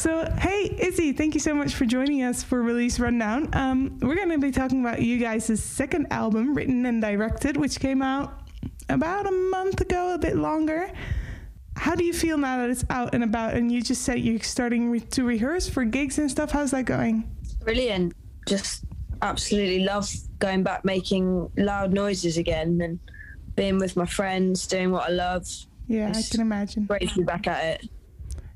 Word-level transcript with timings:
So, 0.00 0.24
hey, 0.38 0.74
Izzy, 0.78 1.12
thank 1.12 1.34
you 1.34 1.40
so 1.40 1.52
much 1.52 1.74
for 1.74 1.84
joining 1.84 2.22
us 2.22 2.42
for 2.42 2.62
Release 2.62 2.98
Rundown. 2.98 3.50
Um, 3.52 3.98
we're 4.00 4.14
going 4.14 4.30
to 4.30 4.38
be 4.38 4.50
talking 4.50 4.80
about 4.80 5.02
you 5.02 5.18
guys' 5.18 5.62
second 5.62 6.06
album, 6.10 6.54
written 6.54 6.86
and 6.86 7.02
directed, 7.02 7.58
which 7.58 7.78
came 7.78 8.00
out 8.00 8.48
about 8.88 9.26
a 9.26 9.30
month 9.30 9.82
ago, 9.82 10.14
a 10.14 10.18
bit 10.18 10.36
longer. 10.36 10.90
How 11.76 11.94
do 11.94 12.02
you 12.02 12.14
feel 12.14 12.38
now 12.38 12.56
that 12.56 12.70
it's 12.70 12.82
out 12.88 13.14
and 13.14 13.22
about? 13.22 13.52
And 13.52 13.70
you 13.70 13.82
just 13.82 14.00
said 14.00 14.20
you're 14.20 14.40
starting 14.40 14.88
re- 14.88 15.00
to 15.00 15.22
rehearse 15.22 15.68
for 15.68 15.84
gigs 15.84 16.18
and 16.18 16.30
stuff. 16.30 16.50
How's 16.50 16.70
that 16.70 16.86
going? 16.86 17.30
Brilliant. 17.62 18.14
Just 18.48 18.84
absolutely 19.20 19.84
love 19.84 20.10
going 20.38 20.62
back 20.62 20.82
making 20.82 21.50
loud 21.58 21.92
noises 21.92 22.38
again 22.38 22.80
and 22.80 22.98
being 23.54 23.76
with 23.76 23.96
my 23.96 24.06
friends, 24.06 24.66
doing 24.66 24.92
what 24.92 25.10
I 25.10 25.12
love. 25.12 25.46
Yeah, 25.88 26.08
it's 26.08 26.32
I 26.32 26.36
can 26.36 26.40
imagine. 26.40 26.86
Great 26.86 27.10
to 27.10 27.16
be 27.16 27.22
back 27.22 27.46
at 27.46 27.82
it. 27.82 27.90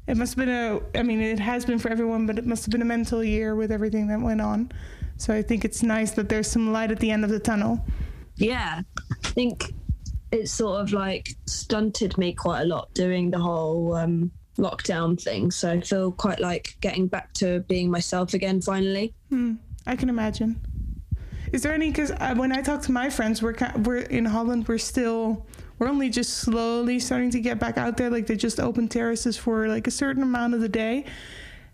It 0.06 0.16
must 0.16 0.36
have 0.36 0.46
been 0.46 0.54
a, 0.54 0.80
I 0.98 1.02
mean, 1.02 1.20
it 1.20 1.38
has 1.38 1.64
been 1.64 1.78
for 1.78 1.88
everyone, 1.90 2.26
but 2.26 2.38
it 2.38 2.46
must 2.46 2.64
have 2.66 2.72
been 2.72 2.82
a 2.82 2.86
mental 2.86 3.24
year 3.24 3.54
with 3.56 3.72
everything 3.72 4.08
that 4.08 4.20
went 4.20 4.40
on. 4.40 4.70
So 5.16 5.32
I 5.32 5.42
think 5.42 5.64
it's 5.64 5.82
nice 5.82 6.10
that 6.12 6.28
there's 6.28 6.46
some 6.46 6.72
light 6.72 6.90
at 6.90 7.00
the 7.00 7.10
end 7.10 7.24
of 7.24 7.30
the 7.30 7.38
tunnel. 7.38 7.84
Yeah. 8.36 8.82
I 9.24 9.28
think 9.28 9.72
it's 10.32 10.52
sort 10.52 10.80
of 10.80 10.92
like 10.92 11.30
stunted 11.46 12.18
me 12.18 12.32
quite 12.34 12.62
a 12.62 12.64
lot 12.64 12.92
doing 12.94 13.30
the 13.30 13.38
whole 13.38 13.94
um, 13.94 14.30
lockdown 14.58 15.20
thing. 15.20 15.50
So 15.50 15.72
I 15.72 15.80
feel 15.80 16.12
quite 16.12 16.40
like 16.40 16.76
getting 16.80 17.06
back 17.06 17.32
to 17.34 17.60
being 17.60 17.90
myself 17.90 18.34
again 18.34 18.60
finally. 18.60 19.14
Hmm. 19.30 19.54
I 19.86 19.96
can 19.96 20.08
imagine. 20.08 20.60
Is 21.52 21.62
there 21.62 21.72
any? 21.72 21.90
Because 21.90 22.10
when 22.36 22.52
I 22.52 22.62
talk 22.62 22.82
to 22.82 22.92
my 22.92 23.08
friends, 23.10 23.40
we're 23.40 23.54
we're 23.84 23.98
in 23.98 24.24
Holland. 24.24 24.66
We're 24.66 24.78
still 24.78 25.46
we're 25.78 25.88
only 25.88 26.08
just 26.08 26.38
slowly 26.38 26.98
starting 26.98 27.30
to 27.30 27.40
get 27.40 27.58
back 27.58 27.78
out 27.78 27.96
there. 27.96 28.10
Like 28.10 28.26
they 28.26 28.36
just 28.36 28.60
open 28.60 28.88
terraces 28.88 29.36
for 29.36 29.68
like 29.68 29.86
a 29.86 29.90
certain 29.90 30.22
amount 30.22 30.54
of 30.54 30.60
the 30.60 30.68
day. 30.68 31.04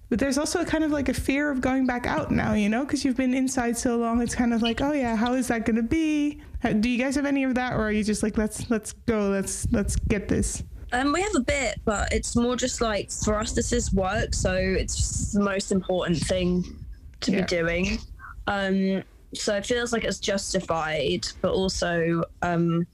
But 0.09 0.19
there's 0.19 0.39
also 0.39 0.61
a 0.61 0.65
kind 0.65 0.83
of 0.83 0.91
like 0.91 1.09
a 1.09 1.15
fear 1.15 1.51
of 1.51 1.61
going 1.61 1.87
back 1.87 2.05
out 2.05 2.33
now, 2.33 2.55
you 2.55 2.69
know, 2.69 2.85
because 2.85 3.05
you've 3.05 3.17
been 3.17 3.33
inside 3.33 3.79
so 3.79 3.97
long. 3.97 4.21
It's 4.21 4.35
kind 4.35 4.53
of 4.53 4.61
like, 4.61 4.81
oh 4.81 4.93
yeah, 4.93 5.15
how 5.15 5.35
is 5.35 5.47
that 5.49 5.65
going 5.65 5.77
to 5.77 5.85
be? 5.85 6.43
Do 6.81 6.89
you 6.89 7.03
guys 7.03 7.15
have 7.15 7.27
any 7.27 7.45
of 7.45 7.55
that, 7.55 7.75
or 7.75 7.85
are 7.85 7.93
you 7.93 8.05
just 8.05 8.23
like, 8.23 8.37
let's 8.37 8.69
let's 8.69 8.93
go, 8.93 9.29
let's 9.29 9.67
let's 9.71 9.97
get 9.97 10.29
this? 10.29 10.63
Um, 10.93 11.13
we 11.13 11.23
have 11.23 11.35
a 11.37 11.41
bit, 11.41 11.81
but 11.85 12.13
it's 12.13 12.35
more 12.35 12.57
just 12.57 12.81
like 12.81 13.13
for 13.13 13.39
us, 13.39 13.53
this 13.53 13.73
is 13.73 13.93
work, 13.95 14.35
so 14.35 14.55
it's 14.55 15.33
the 15.33 15.41
most 15.41 15.71
important 15.71 16.19
thing 16.19 16.65
to 17.21 17.31
yeah. 17.31 17.41
be 17.43 17.47
doing. 17.47 17.99
Um, 18.49 19.05
so 19.33 19.57
it 19.57 19.65
feels 19.65 19.93
like 19.93 20.03
it's 20.03 20.19
justified, 20.19 21.29
but 21.41 21.53
also 21.53 22.25
um, 22.43 22.87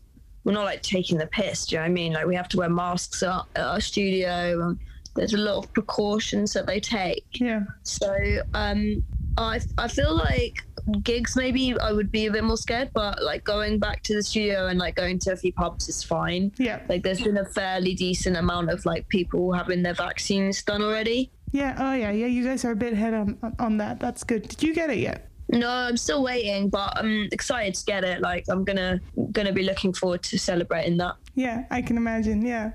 we're 0.46 0.52
not 0.52 0.64
like 0.64 0.80
taking 0.80 1.18
the 1.18 1.26
piss. 1.26 1.66
Do 1.66 1.74
you 1.74 1.80
know 1.80 1.82
what 1.82 1.90
I 1.90 1.92
mean? 1.92 2.12
Like 2.12 2.26
we 2.26 2.36
have 2.36 2.48
to 2.50 2.58
wear 2.58 2.70
masks 2.70 3.24
at, 3.24 3.42
at 3.56 3.66
our 3.66 3.80
studio. 3.80 4.62
And 4.62 4.78
there's 5.16 5.34
a 5.34 5.38
lot 5.38 5.64
of 5.64 5.72
precautions 5.72 6.52
that 6.52 6.68
they 6.68 6.78
take. 6.78 7.26
Yeah. 7.32 7.64
So 7.82 8.14
um, 8.54 9.02
I 9.36 9.60
I 9.76 9.88
feel 9.88 10.14
like 10.14 10.64
gigs 11.02 11.34
maybe 11.34 11.76
I 11.80 11.90
would 11.90 12.12
be 12.12 12.26
a 12.26 12.30
bit 12.30 12.44
more 12.44 12.56
scared, 12.56 12.90
but 12.94 13.20
like 13.24 13.42
going 13.42 13.80
back 13.80 14.04
to 14.04 14.14
the 14.14 14.22
studio 14.22 14.68
and 14.68 14.78
like 14.78 14.94
going 14.94 15.18
to 15.18 15.32
a 15.32 15.36
few 15.36 15.52
pubs 15.52 15.88
is 15.88 16.04
fine. 16.04 16.52
Yeah. 16.58 16.80
Like 16.88 17.02
there's 17.02 17.22
been 17.22 17.38
a 17.38 17.44
fairly 17.44 17.94
decent 17.94 18.36
amount 18.36 18.70
of 18.70 18.86
like 18.86 19.08
people 19.08 19.52
having 19.52 19.82
their 19.82 19.94
vaccines 19.94 20.62
done 20.62 20.80
already. 20.80 21.32
Yeah. 21.50 21.74
Oh 21.76 21.92
yeah. 21.92 22.12
Yeah. 22.12 22.26
You 22.26 22.44
guys 22.44 22.64
are 22.64 22.70
a 22.70 22.76
bit 22.76 22.92
ahead 22.92 23.14
on 23.14 23.36
on 23.58 23.78
that. 23.78 23.98
That's 23.98 24.22
good. 24.22 24.46
Did 24.46 24.62
you 24.62 24.74
get 24.74 24.90
it 24.90 24.98
yet? 24.98 25.28
No, 25.48 25.68
I'm 25.68 25.96
still 25.96 26.22
waiting, 26.22 26.68
but 26.68 26.92
I'm 26.98 27.28
excited 27.30 27.74
to 27.74 27.84
get 27.84 28.04
it. 28.04 28.20
Like 28.20 28.44
I'm 28.48 28.64
gonna 28.64 29.00
gonna 29.32 29.52
be 29.52 29.62
looking 29.62 29.92
forward 29.92 30.22
to 30.24 30.38
celebrating 30.38 30.96
that. 30.98 31.16
Yeah, 31.34 31.64
I 31.70 31.82
can 31.82 31.96
imagine. 31.96 32.44
Yeah. 32.44 32.72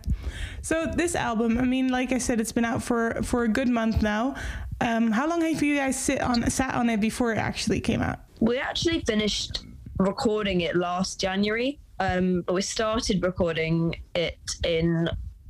So 0.61 0.85
this 0.85 1.15
album, 1.15 1.57
I 1.57 1.63
mean, 1.63 1.89
like 1.89 2.11
I 2.11 2.17
said, 2.17 2.39
it's 2.39 2.51
been 2.51 2.65
out 2.65 2.81
for 2.81 3.21
for 3.23 3.43
a 3.43 3.49
good 3.49 3.67
month 3.67 4.01
now. 4.01 4.35
Um, 4.79 5.11
how 5.11 5.27
long 5.27 5.41
have 5.41 5.61
you 5.61 5.75
guys 5.75 5.99
sit 5.99 6.21
on 6.21 6.49
sat 6.49 6.73
on 6.75 6.89
it 6.89 7.01
before 7.01 7.31
it 7.33 7.37
actually 7.37 7.81
came 7.81 8.01
out? 8.01 8.19
We 8.39 8.57
actually 8.57 9.01
finished 9.01 9.63
recording 9.99 10.61
it 10.61 10.75
last 10.75 11.19
January, 11.19 11.79
um, 11.99 12.41
but 12.41 12.53
we 12.53 12.61
started 12.61 13.21
recording 13.21 13.95
it 14.15 14.39
in 14.63 15.09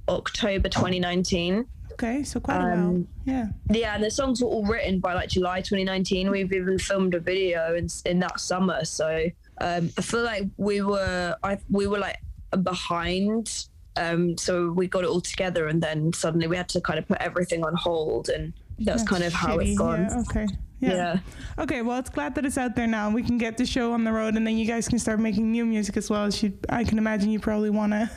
October 0.09 0.67
2019. 0.69 1.65
Okay, 2.03 2.23
so 2.23 2.39
quite 2.39 2.57
a 2.57 2.75
while. 2.75 2.88
Um, 2.89 3.07
yeah. 3.25 3.47
Yeah, 3.69 3.94
and 3.94 4.03
the 4.03 4.09
songs 4.09 4.41
were 4.41 4.47
all 4.47 4.66
written 4.66 5.00
by 5.00 5.13
like 5.13 5.29
July 5.29 5.62
2019. 5.62 6.31
We've 6.31 6.51
even 6.51 6.79
filmed 6.79 7.13
a 7.13 7.19
video 7.19 7.75
in 7.75 7.88
in 8.06 8.19
that 8.19 8.39
summer. 8.39 8.84
So 8.85 9.28
um, 9.59 9.91
I 9.97 10.01
feel 10.01 10.23
like 10.23 10.47
we 10.57 10.81
were 10.81 11.35
I 11.44 11.59
we 11.69 11.85
were 11.85 12.00
like 12.00 12.17
behind. 12.63 13.66
Um, 13.97 14.38
so 14.38 14.72
we 14.72 14.88
got 14.88 15.03
it 15.03 15.09
all 15.09 15.22
together, 15.22 15.67
and 15.67 15.84
then 15.84 16.11
suddenly 16.13 16.47
we 16.47 16.57
had 16.57 16.69
to 16.69 16.81
kind 16.81 16.97
of 16.97 17.07
put 17.07 17.17
everything 17.19 17.63
on 17.63 17.75
hold, 17.75 18.29
and 18.29 18.53
that's, 18.79 19.01
that's 19.01 19.03
kind 19.03 19.23
of 19.23 19.34
how 19.34 19.59
it's 19.59 19.78
gone. 19.78 20.07
Yeah, 20.09 20.22
okay. 20.22 20.47
Yeah. 20.81 20.93
yeah. 20.93 21.19
Okay. 21.59 21.81
Well, 21.81 21.99
it's 21.99 22.09
glad 22.09 22.35
that 22.35 22.45
it's 22.45 22.57
out 22.57 22.75
there 22.75 22.87
now. 22.87 23.09
We 23.09 23.23
can 23.23 23.37
get 23.37 23.55
the 23.57 23.65
show 23.65 23.93
on 23.93 24.03
the 24.03 24.11
road, 24.11 24.35
and 24.35 24.45
then 24.45 24.57
you 24.57 24.65
guys 24.65 24.87
can 24.87 24.99
start 24.99 25.19
making 25.19 25.51
new 25.51 25.65
music 25.65 25.95
as 25.95 26.09
well. 26.09 26.25
As 26.25 26.41
you, 26.41 26.53
I 26.69 26.83
can 26.83 26.97
imagine 26.97 27.29
you 27.29 27.39
probably 27.39 27.69
wanna 27.69 28.09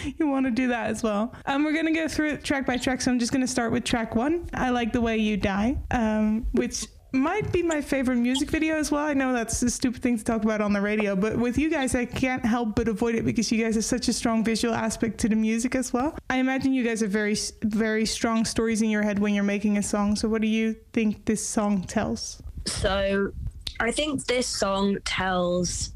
you 0.18 0.26
wanna 0.26 0.50
do 0.50 0.68
that 0.68 0.90
as 0.90 1.02
well. 1.02 1.34
Um, 1.46 1.64
we're 1.64 1.74
gonna 1.74 1.94
go 1.94 2.08
through 2.08 2.30
it 2.30 2.44
track 2.44 2.66
by 2.66 2.76
track. 2.76 3.00
So 3.00 3.10
I'm 3.10 3.18
just 3.18 3.32
gonna 3.32 3.46
start 3.46 3.72
with 3.72 3.84
track 3.84 4.14
one. 4.14 4.48
I 4.52 4.70
like 4.70 4.92
the 4.92 5.00
way 5.00 5.18
you 5.18 5.36
die, 5.36 5.78
um, 5.90 6.46
which 6.52 6.86
might 7.12 7.52
be 7.52 7.62
my 7.62 7.80
favorite 7.80 8.16
music 8.16 8.50
video 8.50 8.76
as 8.76 8.90
well. 8.90 9.04
I 9.04 9.14
know 9.14 9.32
that's 9.32 9.62
a 9.62 9.70
stupid 9.70 10.02
thing 10.02 10.18
to 10.18 10.24
talk 10.24 10.44
about 10.44 10.60
on 10.60 10.72
the 10.72 10.80
radio, 10.80 11.16
but 11.16 11.36
with 11.36 11.58
you 11.58 11.70
guys, 11.70 11.94
I 11.94 12.04
can't 12.04 12.44
help 12.44 12.76
but 12.76 12.88
avoid 12.88 13.14
it 13.14 13.24
because 13.24 13.50
you 13.50 13.62
guys 13.62 13.74
have 13.74 13.84
such 13.84 14.08
a 14.08 14.12
strong 14.12 14.44
visual 14.44 14.74
aspect 14.74 15.18
to 15.20 15.28
the 15.28 15.36
music 15.36 15.74
as 15.74 15.92
well. 15.92 16.16
I 16.28 16.36
imagine 16.36 16.72
you 16.72 16.84
guys 16.84 17.00
have 17.00 17.10
very, 17.10 17.36
very 17.62 18.06
strong 18.06 18.44
stories 18.44 18.82
in 18.82 18.90
your 18.90 19.02
head 19.02 19.18
when 19.18 19.34
you're 19.34 19.44
making 19.44 19.78
a 19.78 19.82
song. 19.82 20.16
So, 20.16 20.28
what 20.28 20.40
do 20.40 20.48
you 20.48 20.76
think 20.92 21.24
this 21.24 21.46
song 21.46 21.82
tells? 21.84 22.42
So, 22.66 23.32
I 23.80 23.90
think 23.90 24.26
this 24.26 24.46
song 24.46 24.98
tells 25.04 25.90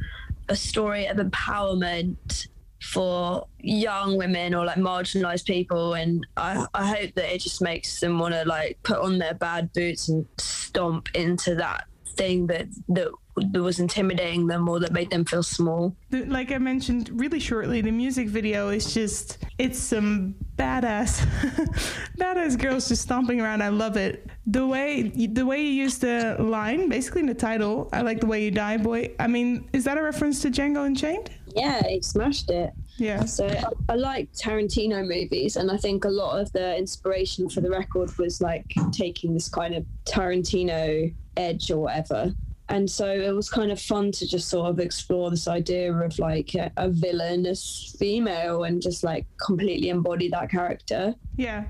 a 0.48 0.56
story 0.56 1.06
of 1.06 1.18
empowerment 1.18 2.48
for 2.84 3.46
young 3.60 4.16
women 4.16 4.54
or 4.54 4.64
like 4.64 4.76
marginalized 4.76 5.46
people 5.46 5.94
and 5.94 6.26
I, 6.36 6.66
I 6.74 6.86
hope 6.86 7.14
that 7.14 7.34
it 7.34 7.40
just 7.40 7.62
makes 7.62 7.98
them 7.98 8.18
want 8.18 8.34
to 8.34 8.44
like 8.44 8.78
put 8.82 8.98
on 8.98 9.18
their 9.18 9.34
bad 9.34 9.72
boots 9.72 10.08
and 10.08 10.26
stomp 10.38 11.08
into 11.14 11.54
that 11.56 11.86
thing 12.16 12.46
that 12.48 12.68
that 12.88 13.08
that 13.36 13.62
was 13.62 13.80
intimidating 13.80 14.46
them 14.46 14.68
or 14.68 14.78
that 14.78 14.92
made 14.92 15.10
them 15.10 15.24
feel 15.24 15.42
small. 15.42 15.96
Like 16.12 16.52
I 16.52 16.58
mentioned 16.58 17.10
really 17.12 17.40
shortly, 17.40 17.80
the 17.80 17.90
music 17.90 18.28
video 18.28 18.68
is 18.68 18.94
just 18.94 19.38
it's 19.58 19.78
some 19.78 20.36
badass 20.56 21.20
badass 22.18 22.56
girls 22.56 22.88
just 22.88 23.02
stomping 23.02 23.40
around. 23.40 23.62
I 23.62 23.70
love 23.70 23.96
it. 23.96 24.28
The 24.46 24.64
way 24.64 25.08
the 25.08 25.44
way 25.44 25.62
you 25.62 25.72
use 25.72 25.98
the 25.98 26.36
line, 26.38 26.88
basically 26.88 27.22
in 27.22 27.26
the 27.26 27.34
title, 27.34 27.88
I 27.92 28.02
like 28.02 28.20
the 28.20 28.26
way 28.26 28.44
you 28.44 28.52
die, 28.52 28.76
boy. 28.76 29.14
I 29.18 29.26
mean, 29.26 29.68
is 29.72 29.82
that 29.84 29.98
a 29.98 30.02
reference 30.02 30.40
to 30.42 30.50
Django 30.50 30.86
Unchained? 30.86 31.30
Yeah, 31.54 31.86
he 31.86 32.02
smashed 32.02 32.50
it. 32.50 32.72
Yeah. 32.96 33.24
So 33.24 33.46
I, 33.46 33.92
I, 33.92 33.96
like 33.96 34.32
Tarantino 34.32 35.06
movies, 35.06 35.56
and 35.56 35.70
I 35.70 35.76
think 35.76 36.04
a 36.04 36.08
lot 36.08 36.40
of 36.40 36.52
the 36.52 36.76
inspiration 36.76 37.48
for 37.48 37.60
the 37.60 37.70
record 37.70 38.16
was 38.18 38.40
like 38.40 38.66
taking 38.92 39.34
this 39.34 39.48
kind 39.48 39.74
of 39.74 39.84
Tarantino 40.04 41.12
edge 41.36 41.70
or 41.70 41.78
whatever. 41.78 42.32
And 42.68 42.90
so 42.90 43.06
it 43.06 43.34
was 43.34 43.50
kind 43.50 43.70
of 43.70 43.80
fun 43.80 44.10
to 44.12 44.26
just 44.26 44.48
sort 44.48 44.70
of 44.70 44.78
explore 44.78 45.30
this 45.30 45.48
idea 45.48 45.92
of 45.92 46.18
like 46.18 46.54
a, 46.54 46.72
a 46.78 46.88
villainous 46.88 47.94
female 47.98 48.64
and 48.64 48.80
just 48.80 49.04
like 49.04 49.26
completely 49.44 49.90
embody 49.90 50.28
that 50.30 50.50
character. 50.50 51.14
Yeah. 51.36 51.64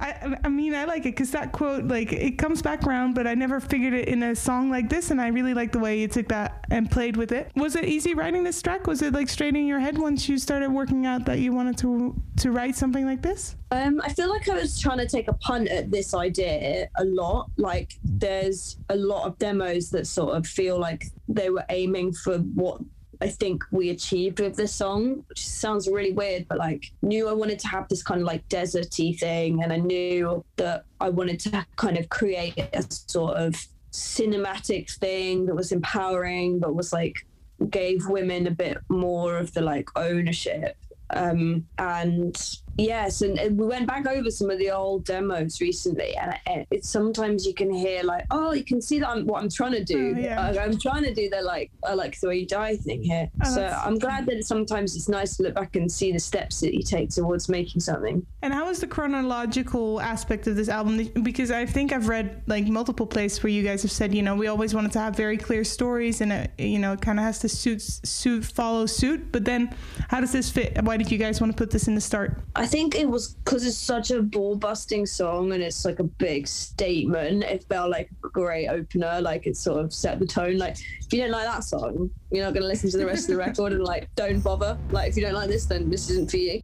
I, 0.00 0.36
I 0.44 0.48
mean, 0.48 0.74
I 0.74 0.84
like 0.84 1.00
it 1.00 1.14
because 1.16 1.30
that 1.32 1.52
quote, 1.52 1.84
like, 1.84 2.12
it 2.12 2.38
comes 2.38 2.62
back 2.62 2.84
around, 2.84 3.14
but 3.14 3.26
I 3.26 3.34
never 3.34 3.60
figured 3.60 3.92
it 3.92 4.08
in 4.08 4.22
a 4.22 4.34
song 4.34 4.70
like 4.70 4.88
this, 4.88 5.10
and 5.10 5.20
I 5.20 5.28
really 5.28 5.52
like 5.52 5.72
the 5.72 5.78
way 5.78 6.00
you 6.00 6.08
took 6.08 6.28
that 6.28 6.64
and 6.70 6.90
played 6.90 7.16
with 7.16 7.32
it. 7.32 7.50
Was 7.54 7.76
it 7.76 7.84
easy 7.84 8.14
writing 8.14 8.42
this 8.42 8.60
track? 8.62 8.86
Was 8.86 9.02
it 9.02 9.12
like 9.12 9.28
straight 9.28 9.54
in 9.56 9.66
your 9.66 9.78
head 9.78 9.98
once 9.98 10.28
you 10.28 10.38
started 10.38 10.70
working 10.70 11.06
out 11.06 11.26
that 11.26 11.38
you 11.38 11.52
wanted 11.52 11.76
to 11.78 12.14
to 12.38 12.50
write 12.50 12.74
something 12.74 13.04
like 13.04 13.20
this? 13.20 13.56
Um, 13.70 14.00
I 14.02 14.12
feel 14.12 14.30
like 14.30 14.48
I 14.48 14.54
was 14.54 14.80
trying 14.80 14.98
to 14.98 15.06
take 15.06 15.28
a 15.28 15.34
punt 15.34 15.68
at 15.68 15.90
this 15.90 16.14
idea 16.14 16.88
a 16.96 17.04
lot. 17.04 17.50
Like, 17.56 17.98
there's 18.02 18.78
a 18.88 18.96
lot 18.96 19.26
of 19.26 19.38
demos 19.38 19.90
that 19.90 20.06
sort 20.06 20.36
of 20.36 20.46
feel 20.46 20.78
like 20.78 21.06
they 21.28 21.50
were 21.50 21.64
aiming 21.68 22.12
for 22.12 22.38
what 22.38 22.80
I 23.20 23.28
think 23.28 23.62
we 23.70 23.90
achieved 23.90 24.40
with 24.40 24.56
this 24.56 24.74
song, 24.74 25.24
which 25.28 25.46
sounds 25.46 25.88
really 25.88 26.12
weird, 26.12 26.48
but 26.48 26.58
like 26.58 26.90
knew 27.02 27.28
I 27.28 27.32
wanted 27.32 27.58
to 27.60 27.68
have 27.68 27.88
this 27.88 28.02
kind 28.02 28.20
of 28.20 28.26
like 28.26 28.48
deserty 28.48 29.18
thing, 29.18 29.62
and 29.62 29.72
I 29.72 29.76
knew 29.76 30.44
that 30.56 30.84
I 31.00 31.10
wanted 31.10 31.40
to 31.40 31.66
kind 31.76 31.98
of 31.98 32.08
create 32.08 32.58
a 32.58 32.84
sort 32.90 33.36
of 33.36 33.54
cinematic 33.92 34.90
thing 34.98 35.46
that 35.46 35.54
was 35.54 35.72
empowering, 35.72 36.60
but 36.60 36.74
was 36.74 36.92
like 36.92 37.26
gave 37.68 38.06
women 38.06 38.46
a 38.46 38.50
bit 38.50 38.78
more 38.88 39.36
of 39.36 39.52
the 39.52 39.60
like 39.60 39.88
ownership. 39.96 40.76
Um, 41.10 41.66
and 41.78 42.36
yes, 42.78 43.22
and, 43.22 43.38
and 43.38 43.58
we 43.58 43.66
went 43.66 43.86
back 43.86 44.06
over 44.06 44.30
some 44.30 44.50
of 44.50 44.58
the 44.58 44.70
old 44.70 45.04
demos 45.04 45.60
recently, 45.60 46.16
and 46.16 46.34
it, 46.46 46.66
it's 46.70 46.88
sometimes 46.88 47.46
you 47.46 47.54
can 47.54 47.72
hear 47.72 48.02
like, 48.02 48.24
oh, 48.30 48.52
you 48.52 48.64
can 48.64 48.80
see 48.80 48.98
that 49.00 49.08
I'm 49.08 49.26
what 49.26 49.42
I'm 49.42 49.50
trying 49.50 49.72
to 49.72 49.84
do. 49.84 50.14
Oh, 50.16 50.20
yeah. 50.20 50.40
Uh, 50.40 50.60
I'm 50.60 50.78
trying 50.78 51.04
to 51.04 51.14
do 51.14 51.28
the 51.28 51.42
like, 51.42 51.70
I 51.84 51.94
like 51.94 52.18
the 52.20 52.28
way 52.28 52.38
you 52.38 52.46
die 52.46 52.76
thing 52.76 53.02
here. 53.02 53.30
Oh, 53.44 53.54
so 53.54 53.66
I'm 53.66 53.98
glad 53.98 54.26
that 54.26 54.44
sometimes 54.44 54.96
it's 54.96 55.08
nice 55.08 55.36
to 55.36 55.44
look 55.44 55.54
back 55.54 55.76
and 55.76 55.90
see 55.90 56.12
the 56.12 56.18
steps 56.18 56.60
that 56.60 56.74
you 56.74 56.82
take 56.82 57.10
towards 57.10 57.48
making 57.48 57.80
something. 57.80 58.24
And 58.42 58.52
how 58.52 58.68
is 58.68 58.80
the 58.80 58.86
chronological 58.86 60.00
aspect 60.00 60.46
of 60.46 60.56
this 60.56 60.68
album? 60.68 61.04
Because 61.22 61.50
I 61.50 61.66
think 61.66 61.92
I've 61.92 62.08
read 62.08 62.42
like 62.46 62.66
multiple 62.66 63.06
places 63.06 63.42
where 63.42 63.50
you 63.50 63.62
guys 63.62 63.82
have 63.82 63.92
said, 63.92 64.14
you 64.14 64.22
know, 64.22 64.34
we 64.34 64.46
always 64.46 64.74
wanted 64.74 64.92
to 64.92 64.98
have 64.98 65.16
very 65.16 65.36
clear 65.36 65.64
stories, 65.64 66.20
and 66.20 66.32
it, 66.32 66.50
you 66.58 66.78
know, 66.78 66.92
it 66.92 67.00
kind 67.00 67.18
of 67.18 67.24
has 67.24 67.38
to 67.40 67.48
suit 67.48 67.82
suit 67.82 68.44
follow 68.44 68.86
suit. 68.86 69.32
But 69.32 69.44
then, 69.44 69.74
how 70.08 70.20
does 70.20 70.32
this 70.32 70.50
fit? 70.50 70.82
Why 70.82 70.96
did 70.96 71.10
you 71.10 71.18
guys 71.18 71.40
want 71.40 71.52
to 71.52 71.56
put 71.56 71.70
this 71.70 71.88
in 71.88 71.94
the 71.94 72.00
start? 72.00 72.40
I 72.60 72.66
think 72.66 72.94
it 72.94 73.08
was 73.08 73.36
because 73.36 73.64
it's 73.66 73.78
such 73.78 74.10
a 74.10 74.20
ball 74.20 74.54
busting 74.54 75.06
song 75.06 75.52
and 75.52 75.62
it's 75.62 75.86
like 75.86 75.98
a 75.98 76.04
big 76.04 76.46
statement. 76.46 77.42
It 77.42 77.64
felt 77.64 77.88
like 77.88 78.10
a 78.22 78.28
great 78.28 78.68
opener. 78.68 79.18
Like 79.22 79.46
it 79.46 79.56
sort 79.56 79.82
of 79.82 79.94
set 79.94 80.18
the 80.18 80.26
tone. 80.26 80.58
Like 80.58 80.76
if 81.00 81.10
you 81.10 81.22
don't 81.22 81.30
like 81.30 81.46
that 81.46 81.64
song, 81.64 82.10
you're 82.30 82.44
not 82.44 82.52
going 82.52 82.60
to 82.60 82.68
listen 82.68 82.90
to 82.90 82.98
the 82.98 83.06
rest 83.06 83.22
of 83.22 83.28
the 83.28 83.38
record 83.38 83.72
and 83.72 83.82
like 83.82 84.14
don't 84.14 84.40
bother. 84.40 84.76
Like 84.90 85.08
if 85.08 85.16
you 85.16 85.22
don't 85.22 85.32
like 85.32 85.48
this, 85.48 85.64
then 85.64 85.88
this 85.88 86.10
isn't 86.10 86.30
for 86.30 86.36
you. 86.36 86.60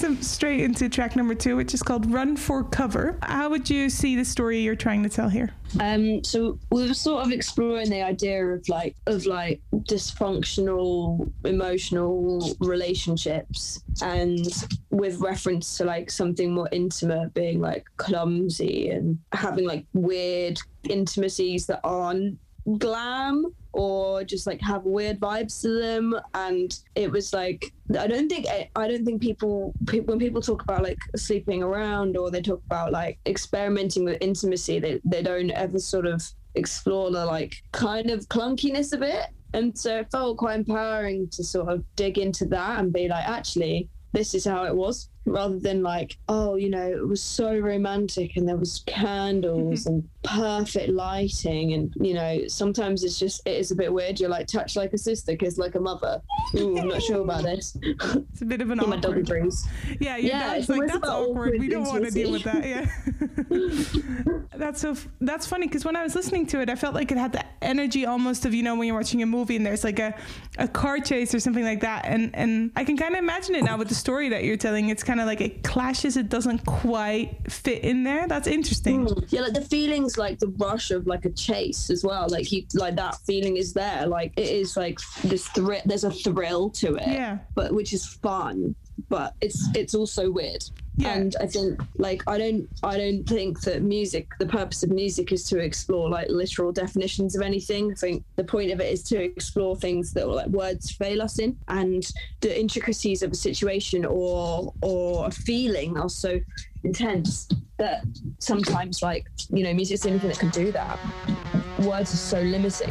Brings 0.00 0.30
straight 0.30 0.60
into 0.60 0.88
track 0.88 1.16
number 1.16 1.34
two, 1.34 1.56
which 1.56 1.74
is 1.74 1.82
called 1.82 2.10
"Run 2.10 2.36
for 2.36 2.64
Cover." 2.64 3.18
How 3.22 3.48
would 3.50 3.68
you 3.68 3.90
see 3.90 4.16
the 4.16 4.24
story 4.24 4.60
you're 4.60 4.76
trying 4.76 5.02
to 5.02 5.08
tell 5.08 5.28
here? 5.28 5.50
Um, 5.78 6.24
so 6.24 6.58
we 6.70 6.86
were 6.88 6.94
sort 6.94 7.24
of 7.26 7.32
exploring 7.32 7.90
the 7.90 8.02
idea 8.02 8.44
of 8.44 8.68
like 8.68 8.96
of 9.06 9.26
like 9.26 9.60
dysfunctional 9.76 11.30
emotional 11.44 12.56
relationships, 12.60 13.82
and 14.02 14.46
with 14.90 15.20
reference 15.20 15.76
to 15.78 15.84
like 15.84 16.10
something 16.10 16.52
more 16.52 16.68
intimate, 16.72 17.34
being 17.34 17.60
like 17.60 17.86
clumsy 17.96 18.90
and 18.90 19.18
having 19.32 19.66
like 19.66 19.86
weird 19.92 20.58
intimacies 20.88 21.66
that 21.66 21.80
aren't 21.84 22.38
glam 22.78 23.54
or 23.72 24.24
just 24.24 24.46
like 24.46 24.60
have 24.60 24.84
weird 24.84 25.20
vibes 25.20 25.60
to 25.62 25.68
them. 25.80 26.14
And 26.34 26.78
it 26.94 27.10
was 27.10 27.32
like 27.32 27.72
i 27.98 28.06
don't 28.06 28.28
think 28.28 28.46
i 28.76 28.86
don't 28.86 29.04
think 29.04 29.20
people 29.20 29.74
when 30.04 30.18
people 30.20 30.40
talk 30.40 30.62
about 30.62 30.80
like 30.80 30.98
sleeping 31.16 31.60
around 31.60 32.16
or 32.16 32.30
they 32.30 32.40
talk 32.40 32.62
about 32.66 32.92
like 32.92 33.18
experimenting 33.26 34.04
with 34.04 34.16
intimacy 34.20 34.78
they, 34.78 35.00
they 35.04 35.22
don't 35.22 35.50
ever 35.50 35.80
sort 35.80 36.06
of 36.06 36.22
explore 36.54 37.10
the 37.10 37.24
like 37.24 37.62
kind 37.72 38.10
of 38.10 38.28
clunkiness 38.28 38.92
of 38.92 39.02
it. 39.02 39.26
And 39.52 39.76
so 39.76 39.98
it 39.98 40.10
felt 40.10 40.38
quite 40.38 40.58
empowering 40.60 41.28
to 41.30 41.42
sort 41.42 41.68
of 41.68 41.84
dig 41.96 42.18
into 42.18 42.46
that 42.46 42.78
and 42.78 42.92
be 42.92 43.08
like 43.08 43.28
actually 43.28 43.88
this 44.12 44.34
is 44.34 44.44
how 44.44 44.64
it 44.64 44.74
was 44.74 45.08
rather 45.26 45.58
than 45.58 45.82
like, 45.82 46.18
oh, 46.28 46.56
you 46.56 46.70
know, 46.70 46.90
it 46.90 47.06
was 47.06 47.22
so 47.22 47.58
romantic 47.58 48.36
and 48.36 48.48
there 48.48 48.56
was 48.56 48.82
candles 48.86 49.84
mm-hmm. 49.84 49.94
and 49.94 50.08
perfect 50.22 50.88
lighting. 50.90 51.74
And, 51.74 51.92
you 52.00 52.14
know, 52.14 52.46
sometimes 52.48 53.04
it's 53.04 53.18
just, 53.18 53.46
it 53.46 53.56
is 53.56 53.70
a 53.70 53.76
bit 53.76 53.92
weird. 53.92 54.18
You're 54.18 54.30
like, 54.30 54.46
touch 54.46 54.76
like 54.76 54.92
a 54.92 54.98
sister, 54.98 55.36
kiss 55.36 55.58
like 55.58 55.74
a 55.74 55.80
mother. 55.80 56.20
Ooh, 56.56 56.78
I'm 56.78 56.88
not 56.88 57.02
sure 57.02 57.20
about 57.20 57.44
this. 57.44 57.76
It's 57.82 58.42
a 58.42 58.44
bit 58.44 58.60
of 58.60 58.70
an 58.70 58.78
Get 58.78 58.88
my 58.88 58.96
awkward. 58.96 59.28
Yeah, 60.00 60.16
your 60.16 60.30
Yeah, 60.30 60.54
it's 60.54 60.68
like 60.68 60.86
that's 60.86 61.06
awkward. 61.06 61.58
We 61.58 61.68
don't 61.68 61.84
want 61.84 62.04
to 62.04 62.10
deal 62.10 62.32
with 62.32 62.44
that. 62.44 62.64
Yeah, 62.66 62.86
that's 64.56 64.80
so. 64.80 64.92
f- 64.92 65.08
That's 65.20 65.46
funny 65.46 65.66
because 65.66 65.84
when 65.84 65.96
I 65.96 66.02
was 66.02 66.14
listening 66.14 66.46
to 66.46 66.60
it, 66.60 66.70
I 66.70 66.76
felt 66.76 66.94
like 66.94 67.10
it 67.12 67.18
had 67.18 67.32
the 67.32 67.44
energy 67.62 68.06
almost 68.06 68.46
of 68.46 68.54
you 68.54 68.62
know 68.62 68.74
when 68.74 68.86
you're 68.86 68.96
watching 68.96 69.22
a 69.22 69.26
movie 69.26 69.56
and 69.56 69.66
there's 69.66 69.84
like 69.84 69.98
a, 69.98 70.14
a 70.58 70.68
car 70.68 70.98
chase 70.98 71.34
or 71.34 71.40
something 71.40 71.64
like 71.64 71.80
that, 71.80 72.04
and 72.06 72.34
and 72.34 72.70
I 72.76 72.84
can 72.84 72.96
kind 72.96 73.14
of 73.14 73.18
imagine 73.18 73.54
it 73.54 73.64
now 73.64 73.76
with 73.76 73.88
the 73.88 73.94
story 73.94 74.28
that 74.30 74.44
you're 74.44 74.56
telling. 74.56 74.88
It's 74.88 75.02
kind 75.10 75.20
of 75.20 75.26
like 75.26 75.40
it 75.40 75.64
clashes. 75.64 76.16
It 76.16 76.28
doesn't 76.28 76.64
quite 76.66 77.36
fit 77.50 77.82
in 77.82 78.04
there. 78.04 78.28
That's 78.28 78.46
interesting. 78.46 79.08
Hmm. 79.08 79.24
Yeah, 79.30 79.40
like 79.40 79.54
the 79.54 79.60
feelings, 79.60 80.16
like 80.16 80.38
the 80.38 80.46
rush 80.56 80.92
of 80.92 81.08
like 81.08 81.24
a 81.24 81.30
chase 81.30 81.90
as 81.90 82.04
well. 82.04 82.28
Like 82.30 82.52
you, 82.52 82.64
like 82.74 82.94
that 82.94 83.16
feeling 83.26 83.56
is 83.56 83.72
there. 83.72 84.06
Like 84.06 84.32
it 84.36 84.48
is 84.48 84.76
like 84.76 85.00
this 85.24 85.48
thrill. 85.48 85.80
There's 85.84 86.04
a 86.04 86.12
thrill 86.12 86.70
to 86.70 86.94
it. 86.94 87.08
Yeah. 87.08 87.38
But 87.56 87.74
which 87.74 87.92
is 87.92 88.06
fun, 88.06 88.76
but 89.08 89.34
it's 89.40 89.68
it's 89.74 89.94
also 89.94 90.30
weird. 90.30 90.64
Yeah. 90.96 91.14
And 91.14 91.36
I 91.40 91.46
think 91.46 91.80
like 91.96 92.22
I 92.26 92.36
don't 92.36 92.68
I 92.82 92.96
don't 92.98 93.24
think 93.24 93.60
that 93.62 93.82
music 93.82 94.28
the 94.38 94.46
purpose 94.46 94.82
of 94.82 94.90
music 94.90 95.32
is 95.32 95.44
to 95.44 95.58
explore 95.58 96.08
like 96.08 96.28
literal 96.28 96.72
definitions 96.72 97.34
of 97.34 97.42
anything. 97.42 97.92
I 97.92 97.94
think 97.94 98.24
the 98.36 98.44
point 98.44 98.70
of 98.70 98.80
it 98.80 98.92
is 98.92 99.02
to 99.04 99.22
explore 99.22 99.76
things 99.76 100.12
that 100.12 100.28
like 100.28 100.46
words 100.48 100.90
fail 100.90 101.22
us 101.22 101.38
in 101.38 101.56
and 101.68 102.06
the 102.40 102.58
intricacies 102.58 103.22
of 103.22 103.32
a 103.32 103.36
situation 103.36 104.04
or 104.04 104.72
or 104.82 105.26
a 105.26 105.30
feeling 105.30 105.98
are 105.98 106.10
so 106.10 106.40
intense 106.84 107.48
that 107.78 108.04
sometimes 108.38 109.02
like 109.02 109.26
you 109.50 109.64
know 109.64 109.72
music's 109.72 110.02
the 110.02 110.08
only 110.08 110.20
thing 110.20 110.30
that 110.30 110.38
can 110.38 110.50
do 110.50 110.70
that. 110.72 110.98
Words 111.80 112.12
are 112.12 112.16
so 112.16 112.42
limiting. 112.42 112.90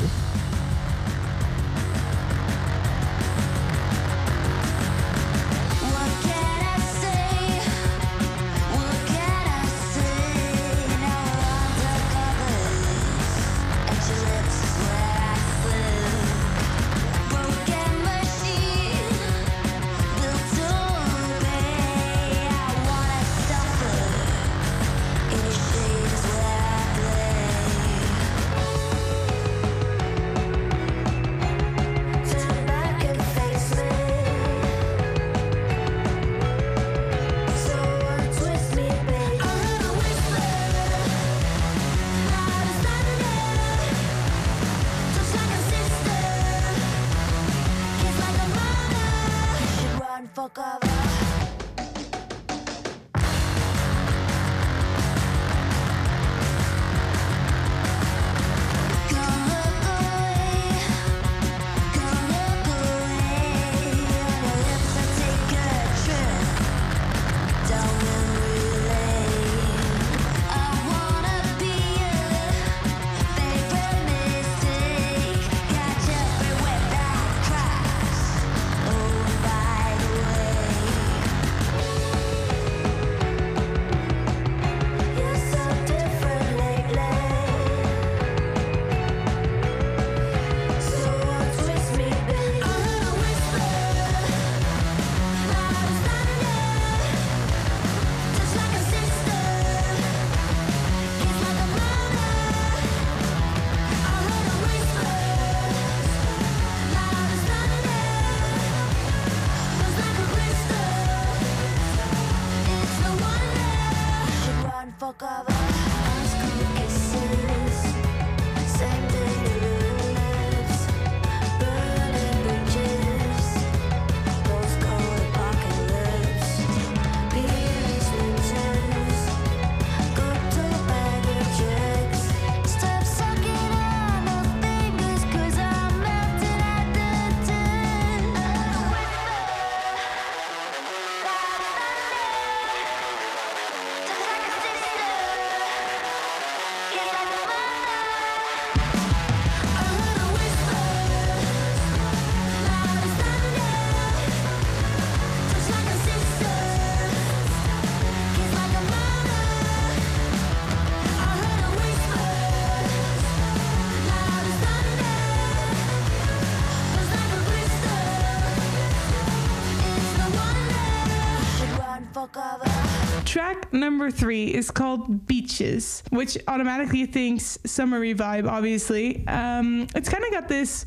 Number 174.09 174.17
three 174.17 174.53
is 174.53 174.71
called 174.71 175.27
Beaches, 175.27 176.03
which 176.09 176.37
automatically 176.47 177.05
thinks 177.05 177.59
summery 177.65 178.15
vibe, 178.15 178.49
obviously. 178.49 179.25
Um, 179.27 179.87
it's 179.95 180.09
kind 180.09 180.23
of 180.23 180.31
got 180.31 180.47
this 180.47 180.85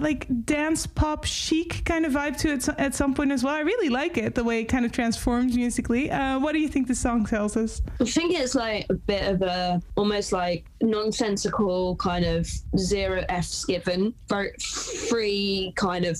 like 0.00 0.26
dance 0.46 0.86
pop 0.86 1.24
chic 1.24 1.84
kind 1.84 2.06
of 2.06 2.12
vibe 2.12 2.36
to 2.38 2.52
it 2.52 2.68
at 2.78 2.94
some 2.94 3.14
point 3.14 3.32
as 3.32 3.44
well. 3.44 3.54
I 3.54 3.60
really 3.60 3.88
like 3.90 4.16
it, 4.16 4.34
the 4.34 4.44
way 4.44 4.60
it 4.60 4.64
kind 4.64 4.84
of 4.84 4.92
transforms 4.92 5.56
musically. 5.56 6.10
Uh, 6.10 6.38
what 6.38 6.52
do 6.52 6.58
you 6.58 6.68
think 6.68 6.88
the 6.88 6.94
song 6.94 7.26
tells 7.26 7.56
us? 7.56 7.82
I 8.00 8.04
think 8.04 8.34
it's 8.34 8.54
like 8.54 8.86
a 8.88 8.94
bit 8.94 9.30
of 9.30 9.42
a 9.42 9.82
almost 9.96 10.32
like 10.32 10.64
nonsensical 10.80 11.96
kind 11.96 12.24
of 12.24 12.48
zero 12.78 13.24
F's 13.28 13.64
given, 13.64 14.14
very 14.28 14.52
free 14.58 15.72
kind 15.76 16.06
of 16.06 16.18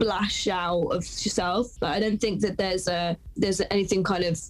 splash 0.00 0.48
out 0.48 0.86
of 0.90 1.02
yourself. 1.02 1.76
Like, 1.80 1.96
I 1.96 2.00
don't 2.00 2.20
think 2.20 2.40
that 2.42 2.56
there's 2.56 2.88
a 2.88 3.16
there's 3.36 3.60
anything 3.70 4.04
kind 4.04 4.24
of 4.24 4.40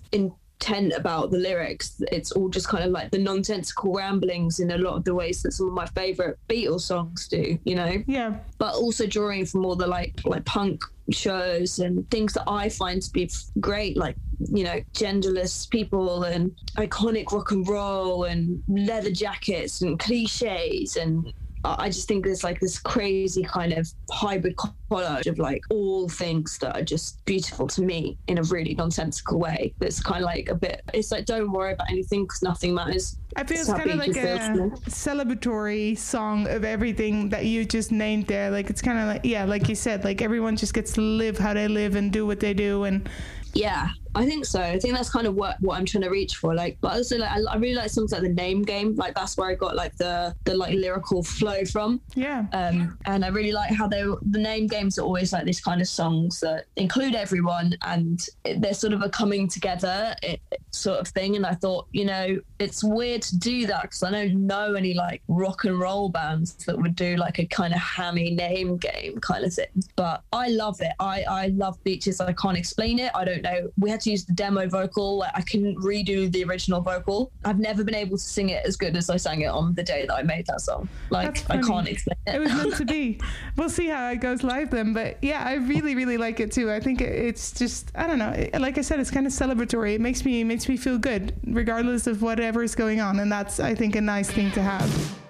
intent 0.60 0.92
about 0.92 1.30
the 1.30 1.38
lyrics. 1.38 2.00
It's 2.12 2.32
all 2.32 2.48
just 2.48 2.68
kind 2.68 2.84
of 2.84 2.90
like 2.90 3.10
the 3.10 3.18
nonsensical 3.18 3.92
ramblings 3.92 4.60
in 4.60 4.72
a 4.72 4.78
lot 4.78 4.94
of 4.94 5.04
the 5.04 5.14
ways 5.14 5.42
that 5.42 5.52
some 5.52 5.68
of 5.68 5.72
my 5.72 5.86
favorite 5.86 6.38
Beatles 6.48 6.82
songs 6.82 7.28
do. 7.28 7.58
You 7.64 7.74
know 7.74 8.02
Yeah, 8.06 8.36
but 8.58 8.74
also 8.74 9.06
drawing 9.06 9.46
from 9.46 9.64
all 9.64 9.76
the 9.76 9.86
like 9.86 10.20
like 10.24 10.44
punk 10.44 10.82
shows 11.10 11.80
and 11.80 12.08
things 12.10 12.34
that 12.34 12.44
I 12.46 12.68
find 12.68 13.02
to 13.02 13.10
be 13.10 13.30
great, 13.58 13.96
like 13.96 14.16
you 14.38 14.64
know 14.64 14.80
genderless 14.94 15.68
people 15.68 16.24
and 16.24 16.52
iconic 16.76 17.32
rock 17.32 17.52
and 17.52 17.66
roll 17.68 18.24
and 18.24 18.62
leather 18.68 19.10
jackets 19.10 19.82
and 19.82 19.98
cliches 19.98 20.96
and 20.96 21.32
I 21.64 21.88
just 21.88 22.08
think 22.08 22.24
there's 22.24 22.42
like 22.42 22.58
this 22.60 22.78
crazy 22.78 23.42
kind 23.42 23.72
of 23.72 23.88
hybrid 24.10 24.56
collage 24.56 25.26
of 25.26 25.38
like 25.38 25.62
all 25.70 26.08
things 26.08 26.58
that 26.58 26.76
are 26.76 26.82
just 26.82 27.24
beautiful 27.26 27.66
to 27.68 27.82
me 27.82 28.16
in 28.28 28.38
a 28.38 28.42
really 28.44 28.74
nonsensical 28.74 29.38
way. 29.38 29.74
That's 29.78 30.02
kind 30.02 30.22
of 30.22 30.26
like 30.26 30.48
a 30.48 30.54
bit. 30.54 30.82
It's 30.94 31.12
like 31.12 31.26
don't 31.26 31.52
worry 31.52 31.74
about 31.74 31.90
anything 31.90 32.24
because 32.24 32.42
nothing 32.42 32.74
matters. 32.74 33.16
I 33.36 33.44
feel 33.44 33.58
It's 33.58 33.68
it's 33.68 33.78
kind 33.78 33.90
of 33.90 33.98
like 33.98 34.16
a 34.16 34.70
celebratory 34.90 35.96
song 35.98 36.48
of 36.48 36.64
everything 36.64 37.28
that 37.28 37.44
you 37.44 37.64
just 37.64 37.92
named 37.92 38.26
there. 38.26 38.50
Like 38.50 38.70
it's 38.70 38.82
kind 38.82 38.98
of 38.98 39.06
like 39.06 39.20
yeah, 39.24 39.44
like 39.44 39.68
you 39.68 39.74
said, 39.74 40.04
like 40.04 40.22
everyone 40.22 40.56
just 40.56 40.72
gets 40.74 40.92
to 40.94 41.00
live 41.02 41.38
how 41.38 41.52
they 41.54 41.68
live 41.68 41.94
and 41.94 42.10
do 42.10 42.26
what 42.26 42.40
they 42.40 42.54
do, 42.54 42.84
and 42.84 43.08
Yeah, 43.52 43.88
I 44.14 44.26
think 44.26 44.44
so. 44.44 44.60
I 44.60 44.78
think 44.78 44.94
that's 44.94 45.08
kind 45.10 45.26
of 45.26 45.34
what 45.34 45.56
what 45.60 45.78
I'm 45.78 45.84
trying 45.86 46.02
to 46.02 46.10
reach 46.10 46.36
for. 46.36 46.54
Like, 46.54 46.78
but 46.80 46.92
also 46.94 47.18
like 47.18 47.30
I, 47.30 47.40
I 47.52 47.56
really 47.56 47.74
like 47.74 47.90
songs 47.90 48.12
like 48.12 48.22
the 48.22 48.28
Name 48.28 48.62
Game. 48.62 48.94
Like 48.96 49.14
that's 49.14 49.36
where 49.36 49.48
I 49.48 49.54
got 49.54 49.76
like 49.76 49.96
the 49.96 50.34
the 50.44 50.54
like 50.54 50.74
lyrical 50.74 51.22
flow 51.22 51.64
from. 51.64 52.00
yeah, 52.14 52.46
Um, 52.52 52.98
and 53.06 53.24
I 53.24 53.28
really 53.28 53.52
like 53.52 53.72
how 53.72 53.86
they 53.86 54.02
the 54.30 54.38
name 54.38 54.66
games 54.66 54.98
are 54.98 55.02
always 55.02 55.32
like 55.32 55.44
this 55.44 55.60
kind 55.60 55.80
of 55.80 55.88
songs 55.88 56.40
that 56.40 56.64
include 56.76 57.14
everyone 57.14 57.74
and 57.82 58.26
it- 58.44 58.60
they're 58.60 58.74
sort 58.74 58.92
of 58.92 59.02
a 59.02 59.08
coming 59.08 59.48
together 59.48 60.14
it, 60.22 60.40
sort 60.72 60.98
of 61.00 61.08
thing. 61.08 61.36
And 61.36 61.46
I 61.46 61.54
thought, 61.54 61.86
you 61.92 62.04
know, 62.04 62.38
it's 62.58 62.82
weird 62.82 63.22
to 63.22 63.38
do 63.38 63.66
that 63.66 63.82
because 63.82 64.02
I 64.02 64.10
don't 64.10 64.46
know 64.46 64.74
any 64.74 64.94
like 64.94 65.22
rock 65.28 65.64
and 65.64 65.78
roll 65.78 66.08
bands 66.08 66.54
that 66.66 66.76
would 66.78 66.96
do 66.96 67.16
like 67.16 67.38
a 67.38 67.46
kind 67.46 67.72
of 67.72 67.80
hammy 67.80 68.30
name 68.32 68.76
game 68.76 69.18
kind 69.20 69.44
of 69.44 69.52
thing. 69.54 69.66
But 69.96 70.22
I 70.32 70.48
love 70.48 70.80
it. 70.80 70.92
I 70.98 71.22
I 71.22 71.46
love 71.48 71.82
beaches. 71.84 72.20
I 72.20 72.32
can't 72.32 72.58
explain 72.58 72.98
it. 72.98 73.10
I 73.14 73.24
don't 73.24 73.42
know. 73.42 73.70
We 73.78 73.88
had 73.90 74.00
to 74.02 74.11
use 74.11 74.25
the 74.25 74.33
demo 74.33 74.69
vocal. 74.69 75.19
Like 75.19 75.33
I 75.35 75.42
couldn't 75.42 75.76
redo 75.76 76.30
the 76.30 76.45
original 76.45 76.80
vocal. 76.80 77.33
I've 77.45 77.59
never 77.59 77.85
been 77.85 77.95
able 77.95 78.16
to 78.16 78.23
sing 78.23 78.50
it 78.50 78.64
as 78.66 78.76
good 78.76 78.97
as 78.97 79.11
I 79.11 79.16
sang 79.16 79.42
it 79.42 79.47
on 79.47 79.75
the 79.75 79.83
day 79.83 80.07
that 80.07 80.14
I 80.14 80.23
made 80.23 80.47
that 80.47 80.61
song. 80.61 80.88
Like 81.11 81.50
I 81.50 81.61
can't 81.61 81.88
explain 81.88 82.16
it. 82.26 82.35
it 82.35 82.38
was 82.38 82.52
meant 82.52 82.76
to 82.76 82.85
be. 82.85 83.21
We'll 83.57 83.69
see 83.69 83.88
how 83.88 84.11
it 84.11 84.21
goes 84.21 84.42
live 84.42 84.71
then, 84.71 84.95
but 84.95 85.19
yeah, 85.23 85.42
I 85.45 85.54
really 85.54 85.95
really 85.95 86.16
like 86.16 86.40
it 86.40 86.52
too. 86.52 86.71
I 86.71 86.80
think 86.80 87.00
it's 87.00 87.52
just 87.52 87.90
I 87.95 88.07
don't 88.07 88.19
know. 88.19 88.49
Like 88.59 88.78
I 88.78 88.80
said, 88.80 89.00
it's 89.00 89.11
kind 89.11 89.26
of 89.26 89.33
celebratory. 89.33 89.95
It 89.95 90.00
makes 90.00 90.25
me 90.25 90.42
makes 90.45 90.69
me 90.69 90.76
feel 90.76 90.99
good 90.99 91.35
regardless 91.47 92.07
of 92.07 92.23
whatever 92.23 92.62
is 92.62 92.75
going 92.75 93.00
on, 93.00 93.21
and 93.21 93.30
that's 93.30 93.61
I 93.61 93.75
think 93.75 93.97
a 93.97 94.00
nice 94.00 94.30
thing 94.30 94.50
to 94.52 94.62
have. 94.62 95.29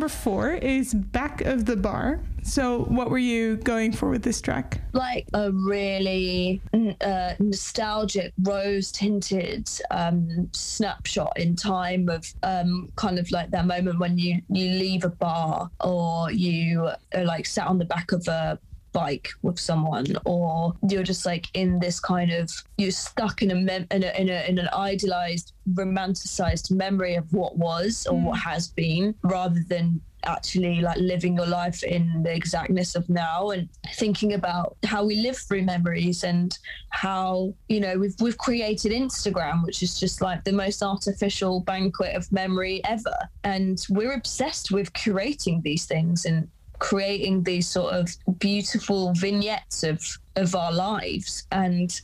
Number 0.00 0.08
four 0.08 0.54
is 0.54 0.94
"Back 0.94 1.42
of 1.42 1.66
the 1.66 1.76
Bar." 1.76 2.20
So, 2.42 2.84
what 2.84 3.10
were 3.10 3.18
you 3.18 3.56
going 3.56 3.92
for 3.92 4.08
with 4.08 4.22
this 4.22 4.40
track? 4.40 4.80
like 4.92 5.26
a 5.34 5.52
really 5.52 6.60
uh, 7.00 7.34
nostalgic 7.38 8.32
rose 8.42 8.90
tinted 8.90 9.68
um, 9.90 10.48
snapshot 10.52 11.32
in 11.36 11.54
time 11.54 12.08
of 12.08 12.26
um, 12.42 12.90
kind 12.96 13.18
of 13.18 13.30
like 13.30 13.50
that 13.50 13.66
moment 13.66 13.98
when 13.98 14.18
you 14.18 14.40
you 14.48 14.70
leave 14.70 15.04
a 15.04 15.10
bar 15.10 15.70
or 15.84 16.30
you 16.32 16.90
are 17.14 17.24
like 17.24 17.46
sat 17.46 17.66
on 17.66 17.78
the 17.78 17.84
back 17.84 18.12
of 18.12 18.26
a 18.28 18.58
bike 18.92 19.28
with 19.42 19.58
someone 19.58 20.06
or 20.24 20.74
you're 20.88 21.02
just 21.02 21.26
like 21.26 21.46
in 21.54 21.78
this 21.78 22.00
kind 22.00 22.30
of 22.30 22.50
you're 22.76 22.90
stuck 22.90 23.42
in 23.42 23.50
a, 23.50 23.54
mem- 23.54 23.86
in, 23.90 24.04
a, 24.04 24.20
in, 24.20 24.28
a 24.28 24.48
in 24.48 24.58
an 24.58 24.68
idealized 24.72 25.52
romanticized 25.74 26.70
memory 26.70 27.14
of 27.14 27.32
what 27.32 27.56
was 27.56 28.06
or 28.10 28.18
what 28.18 28.38
mm. 28.38 28.42
has 28.42 28.68
been 28.68 29.14
rather 29.22 29.60
than 29.68 30.00
actually 30.24 30.80
like 30.80 30.98
living 30.98 31.36
your 31.36 31.46
life 31.46 31.82
in 31.82 32.22
the 32.22 32.34
exactness 32.34 32.94
of 32.94 33.08
now 33.08 33.50
and 33.50 33.68
thinking 33.94 34.34
about 34.34 34.76
how 34.84 35.04
we 35.04 35.16
live 35.16 35.36
through 35.36 35.62
memories 35.62 36.24
and 36.24 36.58
how 36.90 37.54
you 37.68 37.80
know 37.80 37.98
we've 37.98 38.14
we've 38.20 38.38
created 38.38 38.92
Instagram 38.92 39.64
which 39.64 39.82
is 39.82 39.98
just 39.98 40.20
like 40.20 40.44
the 40.44 40.52
most 40.52 40.82
artificial 40.82 41.60
banquet 41.60 42.14
of 42.14 42.30
memory 42.32 42.80
ever. 42.84 43.16
And 43.44 43.84
we're 43.88 44.12
obsessed 44.12 44.70
with 44.70 44.92
curating 44.92 45.62
these 45.62 45.86
things 45.86 46.24
and 46.24 46.48
creating 46.80 47.42
these 47.44 47.68
sort 47.68 47.94
of 47.94 48.08
beautiful 48.38 49.12
vignettes 49.14 49.84
of 49.84 50.04
of 50.36 50.54
our 50.54 50.72
lives 50.72 51.46
and 51.52 52.00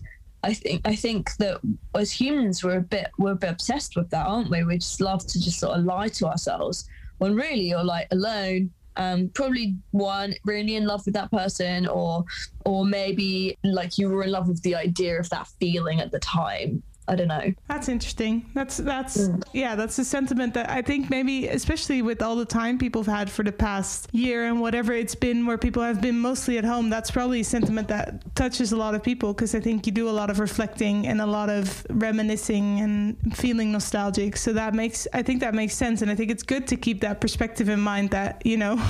I 0.47 0.55
think 0.55 0.83
I 0.87 0.95
think 0.95 1.37
that 1.39 1.61
as 1.97 2.13
humans 2.13 2.63
we're 2.63 2.79
a 2.79 2.83
bit 2.83 3.09
we're 3.19 3.33
a 3.33 3.37
bit 3.37 3.51
obsessed 3.51 3.97
with 3.97 4.09
that, 4.11 4.27
aren't 4.27 4.49
we? 4.49 4.63
We 4.63 4.79
just 4.79 5.01
love 5.01 5.27
to 5.27 5.43
just 5.43 5.59
sort 5.59 5.77
of 5.77 5.85
lie 5.85 6.09
to 6.09 6.27
ourselves 6.27 6.89
when 7.19 7.35
really 7.35 7.69
you're 7.69 7.83
like 7.83 8.07
alone, 8.13 8.71
um, 8.97 9.29
probably 9.35 9.75
one 9.91 10.35
really 10.45 10.77
in 10.77 10.87
love 10.87 11.05
with 11.05 11.15
that 11.15 11.33
person, 11.33 11.89
or 11.89 12.25
or 12.65 12.85
maybe 12.85 13.59
like 13.65 13.99
you 13.99 14.09
were 14.09 14.23
in 14.23 14.31
love 14.31 14.47
with 14.47 14.63
the 14.63 14.77
idea 14.77 15.19
of 15.19 15.29
that 15.31 15.49
feeling 15.59 16.01
at 16.01 16.13
the 16.13 16.21
time. 16.21 16.81
I 17.09 17.15
don't 17.15 17.29
know. 17.29 17.55
That's 17.69 17.89
interesting. 17.89 18.51
That's 18.55 18.79
that's 18.79 19.29
mm. 19.29 19.43
yeah, 19.53 19.77
that's 19.77 19.99
a 19.99 20.05
sentiment 20.05 20.55
that 20.55 20.69
I 20.69 20.83
think 20.83 21.09
maybe 21.09 21.47
especially 21.47 22.03
with 22.03 22.21
all 22.21 22.35
the 22.35 22.45
time 22.45 22.79
people 22.79 23.05
have 23.05 23.15
had 23.15 23.31
for 23.31 23.45
the 23.45 23.53
past 23.53 24.09
year 24.13 24.47
and 24.47 24.61
whatever 24.61 24.93
it's 24.93 25.15
been 25.15 25.47
where 25.47 25.57
people 25.57 25.83
have 25.83 26.01
been 26.01 26.19
mostly 26.19 26.59
at 26.59 26.65
home, 26.65 26.91
that's 26.91 27.13
probably 27.13 27.41
a 27.41 27.45
sentiment 27.45 27.87
that 27.89 28.35
touches 28.35 28.73
a 28.73 28.77
lot 28.77 28.97
of 28.97 29.05
people 29.05 29.33
because 29.33 29.55
I 29.55 29.61
think 29.61 29.87
you 29.87 29.93
do 29.93 30.09
a 30.09 30.11
lot 30.11 30.31
of 30.31 30.41
reflecting 30.41 31.07
and 31.07 31.21
a 31.21 31.27
lot 31.27 31.49
of 31.49 31.87
reminiscing 31.91 32.81
and 32.81 33.37
feeling 33.37 33.71
nostalgic. 33.71 34.37
So 34.37 34.53
that 34.55 34.75
makes 34.75 35.07
I 35.13 35.23
think 35.23 35.41
that 35.41 35.55
makes 35.55 35.75
sense 35.75 36.03
and 36.03 36.11
I 36.11 36.17
think 36.17 36.33
it's 36.33 36.43
good 36.43 36.67
to 36.69 36.77
keep 36.77 37.01
that 37.03 37.21
perspective 37.21 37.69
in 37.69 37.81
mind 37.81 38.11
that, 38.11 38.45
you 38.45 38.57
know, 38.57 38.85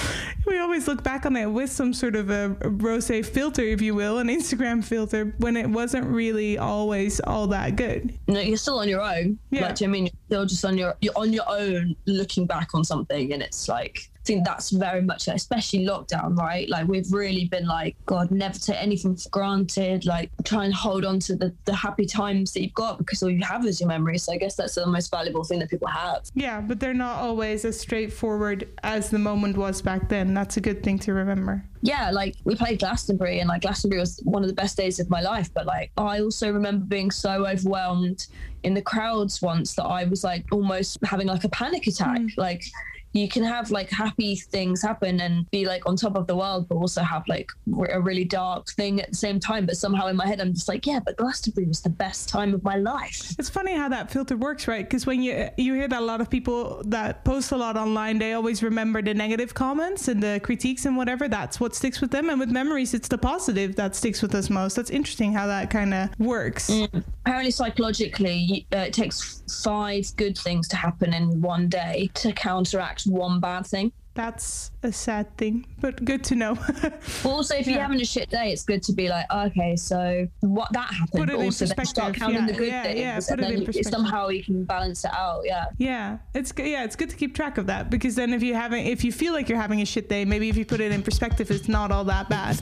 we 0.46 0.58
always 0.58 0.86
look 0.86 1.02
back 1.02 1.24
on 1.24 1.36
it 1.36 1.46
with 1.46 1.72
some 1.72 1.94
sort 1.94 2.16
of 2.16 2.28
a, 2.28 2.50
a 2.60 2.68
rosé 2.68 3.24
filter 3.24 3.62
if 3.62 3.80
you 3.80 3.94
will, 3.94 4.18
an 4.18 4.28
Instagram 4.28 4.84
filter 4.84 5.34
when 5.38 5.56
it 5.56 5.70
wasn't 5.70 6.06
really 6.06 6.58
always 6.58 7.18
all 7.20 7.46
that 7.46 7.61
good. 7.70 8.18
No, 8.28 8.40
you're 8.40 8.56
still 8.56 8.78
on 8.78 8.88
your 8.88 9.00
own. 9.00 9.38
Yeah. 9.50 9.66
Like, 9.66 9.76
do 9.76 9.84
you 9.84 9.90
I 9.90 9.92
mean 9.92 10.04
you're 10.04 10.12
still 10.26 10.46
just 10.46 10.64
on 10.64 10.78
your 10.78 10.94
you're 11.00 11.16
on 11.16 11.32
your 11.32 11.48
own 11.48 11.96
looking 12.06 12.46
back 12.46 12.74
on 12.74 12.84
something 12.84 13.32
and 13.32 13.42
it's 13.42 13.68
like 13.68 14.10
I 14.22 14.24
think 14.24 14.44
that's 14.44 14.70
very 14.70 15.02
much 15.02 15.26
like, 15.26 15.36
especially 15.36 15.84
lockdown, 15.84 16.38
right? 16.38 16.68
Like 16.68 16.86
we've 16.86 17.12
really 17.12 17.46
been 17.46 17.66
like, 17.66 17.96
God, 18.06 18.30
never 18.30 18.56
take 18.56 18.80
anything 18.80 19.16
for 19.16 19.28
granted. 19.30 20.06
Like 20.06 20.30
try 20.44 20.64
and 20.64 20.72
hold 20.72 21.04
on 21.04 21.18
to 21.20 21.34
the, 21.34 21.52
the 21.64 21.74
happy 21.74 22.06
times 22.06 22.52
that 22.52 22.62
you've 22.62 22.74
got 22.74 22.98
because 22.98 23.20
all 23.24 23.30
you 23.30 23.42
have 23.42 23.66
is 23.66 23.80
your 23.80 23.88
memories. 23.88 24.22
So 24.22 24.32
I 24.32 24.36
guess 24.36 24.54
that's 24.54 24.76
the 24.76 24.86
most 24.86 25.10
valuable 25.10 25.42
thing 25.42 25.58
that 25.58 25.70
people 25.70 25.88
have. 25.88 26.22
Yeah, 26.34 26.60
but 26.60 26.78
they're 26.78 26.94
not 26.94 27.16
always 27.16 27.64
as 27.64 27.80
straightforward 27.80 28.68
as 28.84 29.10
the 29.10 29.18
moment 29.18 29.56
was 29.56 29.82
back 29.82 30.08
then. 30.08 30.34
That's 30.34 30.56
a 30.56 30.60
good 30.60 30.84
thing 30.84 31.00
to 31.00 31.12
remember. 31.14 31.64
yeah, 31.82 32.12
like 32.12 32.36
we 32.44 32.54
played 32.54 32.78
Glastonbury 32.78 33.40
and 33.40 33.48
like 33.48 33.62
Glastonbury 33.62 33.98
was 33.98 34.20
one 34.22 34.42
of 34.44 34.48
the 34.48 34.54
best 34.54 34.76
days 34.76 35.00
of 35.00 35.10
my 35.10 35.20
life. 35.20 35.52
But 35.52 35.66
like 35.66 35.90
I 35.96 36.20
also 36.20 36.52
remember 36.52 36.84
being 36.84 37.10
so 37.10 37.44
overwhelmed 37.44 38.28
in 38.62 38.74
the 38.74 38.82
crowds 38.82 39.42
once 39.42 39.74
that 39.74 39.84
I 39.84 40.04
was 40.04 40.22
like 40.22 40.44
almost 40.52 40.98
having 41.02 41.26
like 41.26 41.42
a 41.42 41.48
panic 41.48 41.88
attack. 41.88 42.20
Mm. 42.20 42.36
Like 42.36 42.62
you 43.12 43.28
can 43.28 43.42
have 43.42 43.70
like 43.70 43.90
happy 43.90 44.36
things 44.36 44.82
happen 44.82 45.20
and 45.20 45.50
be 45.50 45.66
like 45.66 45.86
on 45.86 45.96
top 45.96 46.16
of 46.16 46.26
the 46.26 46.36
world, 46.36 46.68
but 46.68 46.76
also 46.76 47.02
have 47.02 47.26
like 47.28 47.50
a 47.90 48.00
really 48.00 48.24
dark 48.24 48.68
thing 48.70 49.00
at 49.00 49.10
the 49.10 49.16
same 49.16 49.38
time. 49.38 49.66
But 49.66 49.76
somehow 49.76 50.06
in 50.06 50.16
my 50.16 50.26
head, 50.26 50.40
I'm 50.40 50.54
just 50.54 50.68
like, 50.68 50.86
yeah, 50.86 51.00
but 51.04 51.16
Glastonbury 51.16 51.66
was 51.66 51.80
the 51.80 51.90
best 51.90 52.28
time 52.28 52.54
of 52.54 52.62
my 52.62 52.76
life. 52.76 53.34
It's 53.38 53.50
funny 53.50 53.74
how 53.74 53.88
that 53.90 54.10
filter 54.10 54.36
works, 54.36 54.66
right? 54.66 54.84
Because 54.84 55.06
when 55.06 55.22
you 55.22 55.48
you 55.56 55.74
hear 55.74 55.88
that 55.88 56.00
a 56.00 56.04
lot 56.04 56.20
of 56.20 56.30
people 56.30 56.82
that 56.86 57.24
post 57.24 57.52
a 57.52 57.56
lot 57.56 57.76
online, 57.76 58.18
they 58.18 58.32
always 58.32 58.62
remember 58.62 59.02
the 59.02 59.14
negative 59.14 59.54
comments 59.54 60.08
and 60.08 60.22
the 60.22 60.40
critiques 60.42 60.86
and 60.86 60.96
whatever. 60.96 61.28
That's 61.28 61.60
what 61.60 61.74
sticks 61.74 62.00
with 62.00 62.10
them. 62.10 62.30
And 62.30 62.40
with 62.40 62.50
memories, 62.50 62.94
it's 62.94 63.08
the 63.08 63.18
positive 63.18 63.76
that 63.76 63.94
sticks 63.94 64.22
with 64.22 64.34
us 64.34 64.48
most. 64.48 64.76
That's 64.76 64.90
interesting 64.90 65.32
how 65.32 65.46
that 65.46 65.70
kind 65.70 65.92
of 65.92 66.18
works. 66.18 66.70
Mm. 66.70 67.04
Apparently, 67.24 67.50
psychologically, 67.52 68.66
uh, 68.74 68.78
it 68.78 68.92
takes 68.92 69.42
five 69.64 70.04
good 70.16 70.36
things 70.36 70.66
to 70.68 70.76
happen 70.76 71.14
in 71.14 71.40
one 71.40 71.68
day 71.68 72.10
to 72.14 72.32
counteract 72.32 73.04
one 73.04 73.38
bad 73.38 73.66
thing. 73.66 73.92
That's 74.14 74.72
a 74.82 74.92
sad 74.92 75.34
thing, 75.38 75.64
but 75.80 76.04
good 76.04 76.22
to 76.24 76.34
know. 76.34 76.54
But 76.82 77.00
also, 77.24 77.54
if 77.54 77.66
you're 77.66 77.76
Yeah. 77.76 77.82
having 77.82 78.00
a 78.02 78.04
shit 78.04 78.28
day, 78.28 78.52
it's 78.52 78.62
good 78.62 78.82
to 78.82 78.92
be 78.92 79.08
like, 79.08 79.24
okay, 79.32 79.74
so 79.74 80.28
what 80.40 80.70
that 80.74 80.92
happened. 80.92 81.12
Put 81.12 81.30
it 81.30 81.32
but 81.36 81.38
in 81.40 81.44
also, 81.46 81.64
then 81.64 81.86
start 81.86 82.12
perspective. 82.12 82.20
counting 82.20 82.36
Yeah, 82.40 82.46
the 82.46 82.52
good 82.52 82.68
yeah, 82.68 82.82
things, 82.82 82.98
yeah, 83.00 83.16
put 83.20 83.30
and 83.30 83.38
it 83.40 83.42
then 83.44 83.52
in 83.52 83.60
you- 83.60 83.66
perspective. 83.66 83.90
somehow 83.92 84.28
you 84.28 84.44
can 84.44 84.64
balance 84.64 85.04
it 85.06 85.12
out. 85.14 85.42
Yeah. 85.46 85.64
Yeah, 85.78 86.18
it's 86.34 86.52
good. 86.52 86.66
Yeah, 86.66 86.84
it's 86.84 86.96
good 86.96 87.08
to 87.08 87.16
keep 87.16 87.34
track 87.34 87.56
of 87.56 87.66
that 87.68 87.88
because 87.88 88.14
then 88.16 88.34
if 88.34 88.42
you 88.42 88.54
haven't 88.54 88.80
if 88.80 89.02
you 89.02 89.12
feel 89.12 89.32
like 89.32 89.48
you're 89.48 89.60
having 89.60 89.80
a 89.80 89.86
shit 89.86 90.10
day, 90.10 90.26
maybe 90.26 90.50
if 90.50 90.58
you 90.58 90.66
put 90.66 90.82
it 90.82 90.92
in 90.92 91.02
perspective, 91.02 91.50
it's 91.50 91.68
not 91.68 91.90
all 91.90 92.04
that 92.04 92.28
bad. 92.28 92.60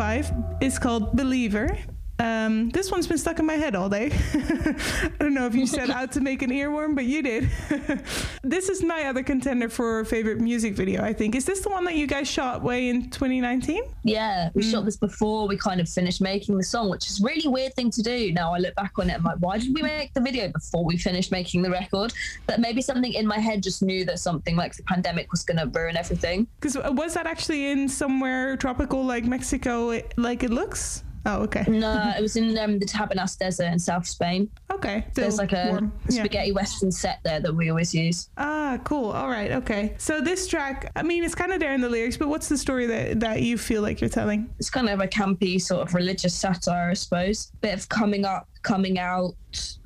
Five 0.00 0.32
is 0.62 0.78
called 0.78 1.14
Believer. 1.14 1.76
Um, 2.18 2.70
this 2.70 2.90
one's 2.90 3.06
been 3.06 3.18
stuck 3.18 3.38
in 3.38 3.44
my 3.44 3.56
head 3.56 3.74
all 3.74 3.90
day. 3.90 4.10
I 4.34 5.14
don't 5.20 5.34
know 5.34 5.44
if 5.44 5.54
you 5.54 5.66
set 5.66 5.90
out 5.98 6.12
to 6.12 6.22
make 6.22 6.40
an 6.40 6.48
earworm, 6.48 6.94
but 6.94 7.04
you 7.04 7.22
did. 7.22 7.50
this 8.50 8.68
is 8.68 8.82
my 8.82 9.04
other 9.04 9.22
contender 9.22 9.68
for 9.68 10.04
favorite 10.04 10.40
music 10.40 10.74
video, 10.74 11.02
I 11.02 11.12
think. 11.12 11.34
Is 11.34 11.44
this 11.44 11.60
the 11.60 11.70
one 11.70 11.84
that 11.84 11.94
you 11.94 12.06
guys 12.06 12.28
shot 12.28 12.62
way 12.62 12.88
in 12.88 13.08
2019? 13.10 13.82
Yeah, 14.02 14.50
we 14.54 14.62
Mm. 14.62 14.70
shot 14.70 14.84
this 14.84 14.96
before 14.96 15.46
we 15.46 15.56
kind 15.56 15.80
of 15.80 15.88
finished 15.88 16.20
making 16.20 16.56
the 16.56 16.64
song, 16.64 16.90
which 16.90 17.06
is 17.08 17.20
a 17.20 17.24
really 17.24 17.48
weird 17.48 17.74
thing 17.74 17.90
to 17.92 18.02
do. 18.02 18.32
Now 18.32 18.52
I 18.54 18.58
look 18.58 18.74
back 18.74 18.92
on 18.98 19.08
it, 19.08 19.14
I'm 19.14 19.22
like, 19.22 19.38
why 19.38 19.58
did 19.58 19.72
we 19.74 19.82
make 19.82 20.12
the 20.14 20.20
video 20.20 20.48
before 20.48 20.84
we 20.84 20.96
finished 20.98 21.30
making 21.30 21.62
the 21.62 21.70
record? 21.70 22.12
But 22.46 22.58
maybe 22.60 22.82
something 22.82 23.12
in 23.12 23.26
my 23.26 23.38
head 23.38 23.62
just 23.62 23.82
knew 23.82 24.04
that 24.06 24.18
something 24.18 24.56
like 24.56 24.74
the 24.76 24.82
pandemic 24.82 25.30
was 25.30 25.42
going 25.44 25.58
to 25.58 25.66
ruin 25.78 25.96
everything. 25.96 26.46
Because 26.60 26.76
was 26.76 27.14
that 27.14 27.26
actually 27.26 27.70
in 27.70 27.88
somewhere 27.88 28.56
tropical 28.56 29.04
like 29.04 29.24
Mexico, 29.24 30.00
like 30.16 30.42
it 30.42 30.50
looks? 30.50 31.04
Oh, 31.26 31.42
okay. 31.42 31.64
No, 31.68 32.12
it 32.16 32.22
was 32.22 32.36
in 32.36 32.56
um, 32.58 32.78
the 32.78 32.86
Tabernas 32.86 33.36
Desert 33.38 33.66
in 33.66 33.78
South 33.78 34.06
Spain. 34.06 34.50
Okay. 34.70 35.06
There's 35.14 35.38
like 35.38 35.52
a 35.52 35.68
warm. 35.70 35.92
Yeah. 36.08 36.22
spaghetti 36.22 36.52
western 36.52 36.90
set 36.90 37.20
there 37.24 37.40
that 37.40 37.54
we 37.54 37.68
always 37.68 37.94
use. 37.94 38.30
Ah, 38.38 38.78
cool. 38.84 39.10
All 39.10 39.28
right. 39.28 39.52
Okay. 39.52 39.94
So 39.98 40.20
this 40.20 40.46
track, 40.46 40.90
I 40.96 41.02
mean, 41.02 41.22
it's 41.24 41.34
kind 41.34 41.52
of 41.52 41.60
there 41.60 41.74
in 41.74 41.80
the 41.80 41.88
lyrics, 41.88 42.16
but 42.16 42.28
what's 42.28 42.48
the 42.48 42.56
story 42.58 42.86
that, 42.86 43.20
that 43.20 43.42
you 43.42 43.58
feel 43.58 43.82
like 43.82 44.00
you're 44.00 44.10
telling? 44.10 44.48
It's 44.58 44.70
kind 44.70 44.88
of 44.88 45.00
a 45.00 45.06
campy 45.06 45.60
sort 45.60 45.86
of 45.86 45.94
religious 45.94 46.34
satire, 46.34 46.90
I 46.90 46.94
suppose. 46.94 47.52
Bit 47.60 47.74
of 47.74 47.88
coming 47.88 48.24
up, 48.24 48.48
coming 48.62 48.98
out, 48.98 49.34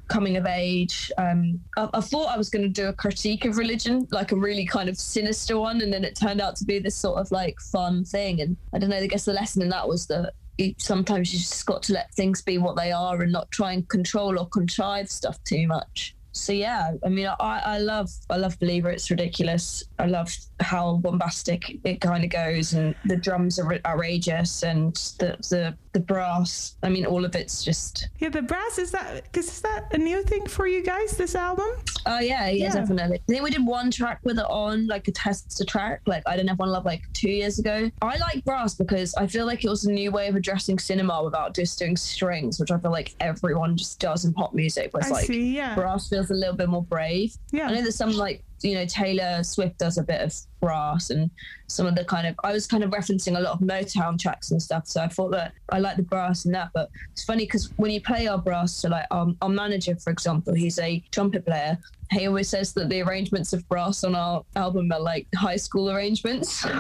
coming 0.09 0.37
of 0.37 0.47
age. 0.47 1.11
Um, 1.19 1.61
I, 1.77 1.89
I 1.95 2.01
thought 2.01 2.29
I 2.29 2.37
was 2.37 2.51
going 2.51 2.63
to 2.63 2.69
do 2.69 2.89
a 2.89 2.93
critique 2.93 3.45
of 3.45 3.57
religion, 3.57 4.07
like 4.11 4.33
a 4.33 4.37
really 4.37 4.67
kind 4.67 4.89
of 4.89 4.97
sinister 4.97 5.59
one, 5.59 5.81
and 5.81 5.93
then 5.93 6.05
it 6.05 6.15
turned 6.15 6.41
out 6.41 6.57
to 6.57 6.65
be 6.65 6.79
this 6.79 6.95
sort 6.95 7.19
of 7.19 7.31
like 7.33 7.59
fun 7.61 8.05
thing. 8.05 8.41
And 8.41 8.57
I 8.73 8.79
don't 8.79 8.91
know. 8.91 8.97
I 8.97 9.07
guess 9.07 9.25
the 9.25 9.33
lesson 9.33 9.63
in 9.63 9.71
that 9.71 9.89
was 9.89 10.07
that 10.07 10.35
you, 10.59 10.75
sometimes 10.79 11.33
you 11.33 11.41
just 11.41 11.67
got 11.67 11.83
to 11.85 11.93
let 11.93 12.13
things 12.15 12.43
be 12.43 12.59
what 12.59 12.77
they 12.77 12.93
are 12.93 13.23
and 13.23 13.33
not 13.33 13.51
try 13.51 13.73
and 13.73 13.89
control 13.89 14.39
or 14.39 14.49
contrive 14.49 15.11
stuff 15.11 15.43
too 15.45 15.67
much. 15.67 16.15
So 16.33 16.53
yeah, 16.53 16.93
I 17.05 17.09
mean, 17.09 17.29
I, 17.29 17.63
I 17.65 17.79
love 17.79 18.11
I 18.29 18.37
love 18.37 18.59
Believer. 18.59 18.91
It's 18.91 19.09
ridiculous. 19.09 19.85
I 19.99 20.07
love 20.07 20.35
how 20.61 20.97
bombastic 20.97 21.79
it 21.85 22.01
kind 22.01 22.25
of 22.25 22.31
goes, 22.31 22.73
and 22.75 22.95
the 23.05 23.17
drums 23.17 23.59
are 23.59 23.79
outrageous, 23.87 24.63
and 24.63 24.95
the 25.19 25.37
the 25.51 25.77
the 25.93 26.01
brass. 26.01 26.77
I 26.83 26.89
mean, 26.89 27.07
all 27.07 27.25
of 27.25 27.37
it's 27.37 27.63
just. 27.65 28.09
Yeah, 28.19 28.31
the 28.31 28.43
brass 28.43 28.79
is 28.79 28.91
that 28.91 29.23
because 29.25 29.47
is 29.47 29.61
that 29.61 29.85
a 29.93 29.99
new 29.99 30.23
thing 30.25 30.47
for 30.47 30.67
you 30.67 30.83
guys? 30.83 31.17
This 31.17 31.35
album? 31.37 31.69
Oh 32.07 32.19
yeah, 32.19 32.49
yeah, 32.49 32.65
Yeah. 32.65 32.73
definitely. 32.75 33.19
I 33.19 33.33
think 33.33 33.43
we 33.45 33.51
did 33.51 33.65
one 33.65 33.91
track 33.91 34.19
with 34.25 34.39
it 34.39 34.47
on, 34.49 34.87
like 34.89 35.07
a 35.09 35.13
tester 35.13 35.65
track, 35.65 36.01
like 36.07 36.23
I 36.27 36.37
don't 36.37 36.49
have 36.49 36.59
one 36.59 36.71
love, 36.71 36.85
like 36.85 37.03
two 37.13 37.31
years 37.31 37.59
ago. 37.61 37.91
I 38.03 38.17
like 38.19 38.45
brass 38.45 38.75
because 38.75 39.15
I 39.15 39.27
feel 39.29 39.47
like 39.47 39.65
it 39.65 39.69
was 39.71 39.85
a 39.85 39.93
new 39.93 40.11
way 40.11 40.27
of 40.27 40.35
addressing 40.35 40.79
cinema 40.81 41.23
without 41.23 41.55
just 41.55 41.79
doing 41.79 41.97
strings, 41.97 42.59
which 42.59 42.71
I 42.73 42.79
feel 42.79 42.91
like 42.91 43.15
everyone 43.21 43.77
just 43.77 44.01
does 44.01 44.25
in 44.25 44.33
pop 44.33 44.53
music. 44.55 44.91
But 44.93 45.03
it's 45.03 45.11
I 45.11 45.15
like 45.15 45.27
see. 45.27 45.55
Yeah. 45.57 45.75
brass 45.77 46.09
feels 46.09 46.31
a 46.31 46.35
little 46.35 46.57
bit 46.57 46.69
more 46.69 46.83
brave. 46.83 47.37
Yeah, 47.53 47.69
I 47.69 47.75
know 47.75 47.83
there's 47.83 47.95
some 47.97 48.13
like 48.13 48.43
you 48.65 48.75
know 48.75 48.87
Taylor 48.87 49.43
Swift 49.45 49.79
does 49.79 49.99
a 49.99 50.03
bit 50.03 50.21
of 50.21 50.35
brass 50.61 51.11
and 51.11 51.31
some 51.67 51.87
of 51.87 51.95
the 51.95 52.05
kind 52.05 52.27
of 52.27 52.35
I 52.43 52.53
was 52.53 52.67
kind 52.67 52.83
of 52.83 52.91
referencing 52.91 53.37
a 53.37 53.41
lot 53.41 53.53
of 53.53 53.61
Motown 53.61 54.19
tracks 54.19 54.51
and 54.51 54.61
stuff, 54.61 54.87
so 54.87 55.03
I 55.03 55.09
thought 55.09 55.31
that 55.33 55.53
I 55.71 55.79
like 55.79 55.97
the 55.97 56.03
brass 56.03 56.45
in 56.45 56.53
that. 56.53 56.71
But 56.75 56.91
it's 57.13 57.25
funny 57.25 57.45
because 57.45 57.71
when 57.77 57.91
you 57.91 58.01
play 58.01 58.27
our 58.27 58.39
brass, 58.39 58.75
so 58.75 58.89
like 58.89 59.07
um, 59.11 59.37
our 59.43 59.49
manager, 59.49 59.95
for 59.97 60.11
example, 60.11 60.55
he's 60.55 60.79
a 60.79 61.03
trumpet 61.11 61.45
player. 61.45 61.79
He 62.15 62.27
always 62.27 62.49
says 62.49 62.73
that 62.75 62.89
the 62.89 63.03
arrangements 63.03 63.53
of 63.53 63.69
brass 63.69 64.05
on 64.05 64.15
our 64.15 64.45
album 64.57 64.91
are 64.93 65.01
like 65.01 65.27
high 65.35 65.57
school 65.57 65.91
arrangements. 65.91 66.65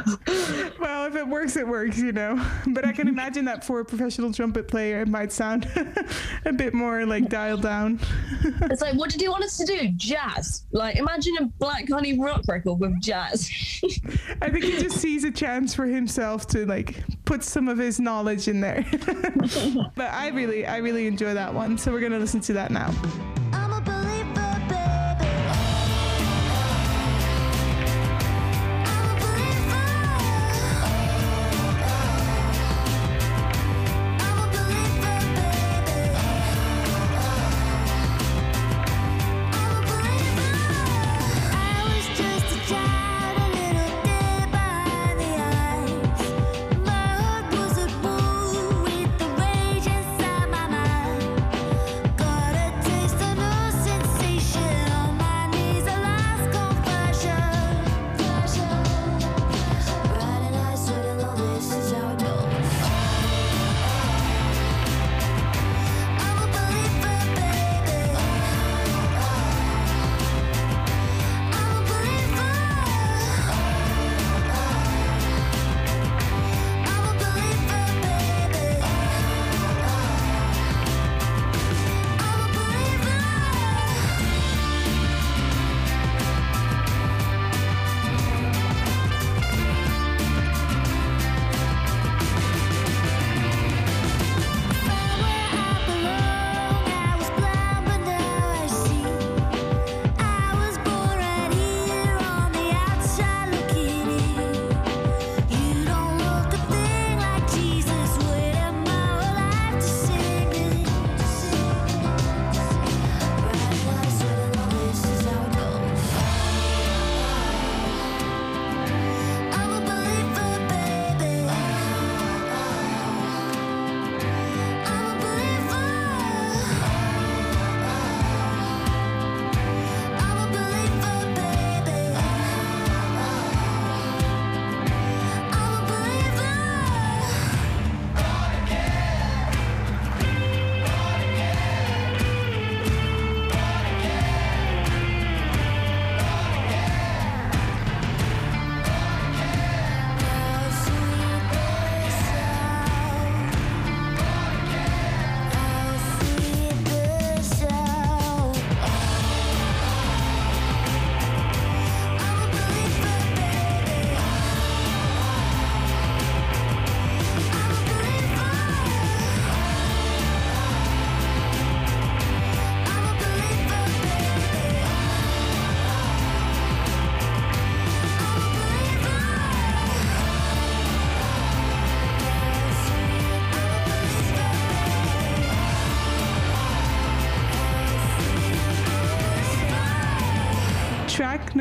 Well, 0.81 1.07
if 1.07 1.17
it 1.17 1.27
works, 1.27 1.57
it 1.57 1.67
works, 1.67 1.99
you 1.99 2.13
know. 2.13 2.45
But 2.67 2.85
I 2.85 2.93
can 2.93 3.09
imagine 3.09 3.45
that 3.47 3.65
for 3.65 3.81
a 3.81 3.85
professional 3.85 4.33
trumpet 4.33 4.69
player, 4.69 5.01
it 5.01 5.09
might 5.09 5.33
sound 5.33 5.69
a 6.45 6.53
bit 6.53 6.75
more 6.75 7.07
like 7.07 7.29
dialed 7.29 7.63
down. 7.63 8.01
it's 8.63 8.83
like, 8.83 8.95
what 8.95 9.11
did 9.11 9.23
you 9.23 9.31
want 9.31 9.45
us 9.45 9.57
to 9.59 9.65
do? 9.65 9.89
Jazz. 9.97 10.65
Like, 10.73 10.97
imagine 10.97 11.35
a 11.41 11.47
Black 11.59 11.89
Honey 11.89 12.19
rock 12.19 12.43
record 12.49 12.75
with 12.75 13.01
jazz. 13.01 13.51
I 14.43 14.51
think 14.51 14.65
he 14.65 14.79
just 14.79 14.99
sees 14.99 15.25
a 15.25 15.31
chance 15.31 15.75
for 15.75 15.87
himself 15.87 16.47
to 16.49 16.67
like 16.67 17.03
put 17.25 17.43
some 17.43 17.69
of 17.69 17.79
his 17.79 18.01
knowledge 18.01 18.49
in 18.49 18.61
there. 18.61 18.85
but 19.97 20.11
I 20.11 20.31
really, 20.33 20.67
I 20.67 20.79
really 20.79 21.07
enjoy 21.07 21.35
that 21.35 21.53
one. 21.53 21.79
So 21.79 21.93
we're 21.93 22.01
gonna 22.01 22.19
listen 22.19 22.41
to 22.41 22.53
that 22.55 22.71
now. 22.71 22.95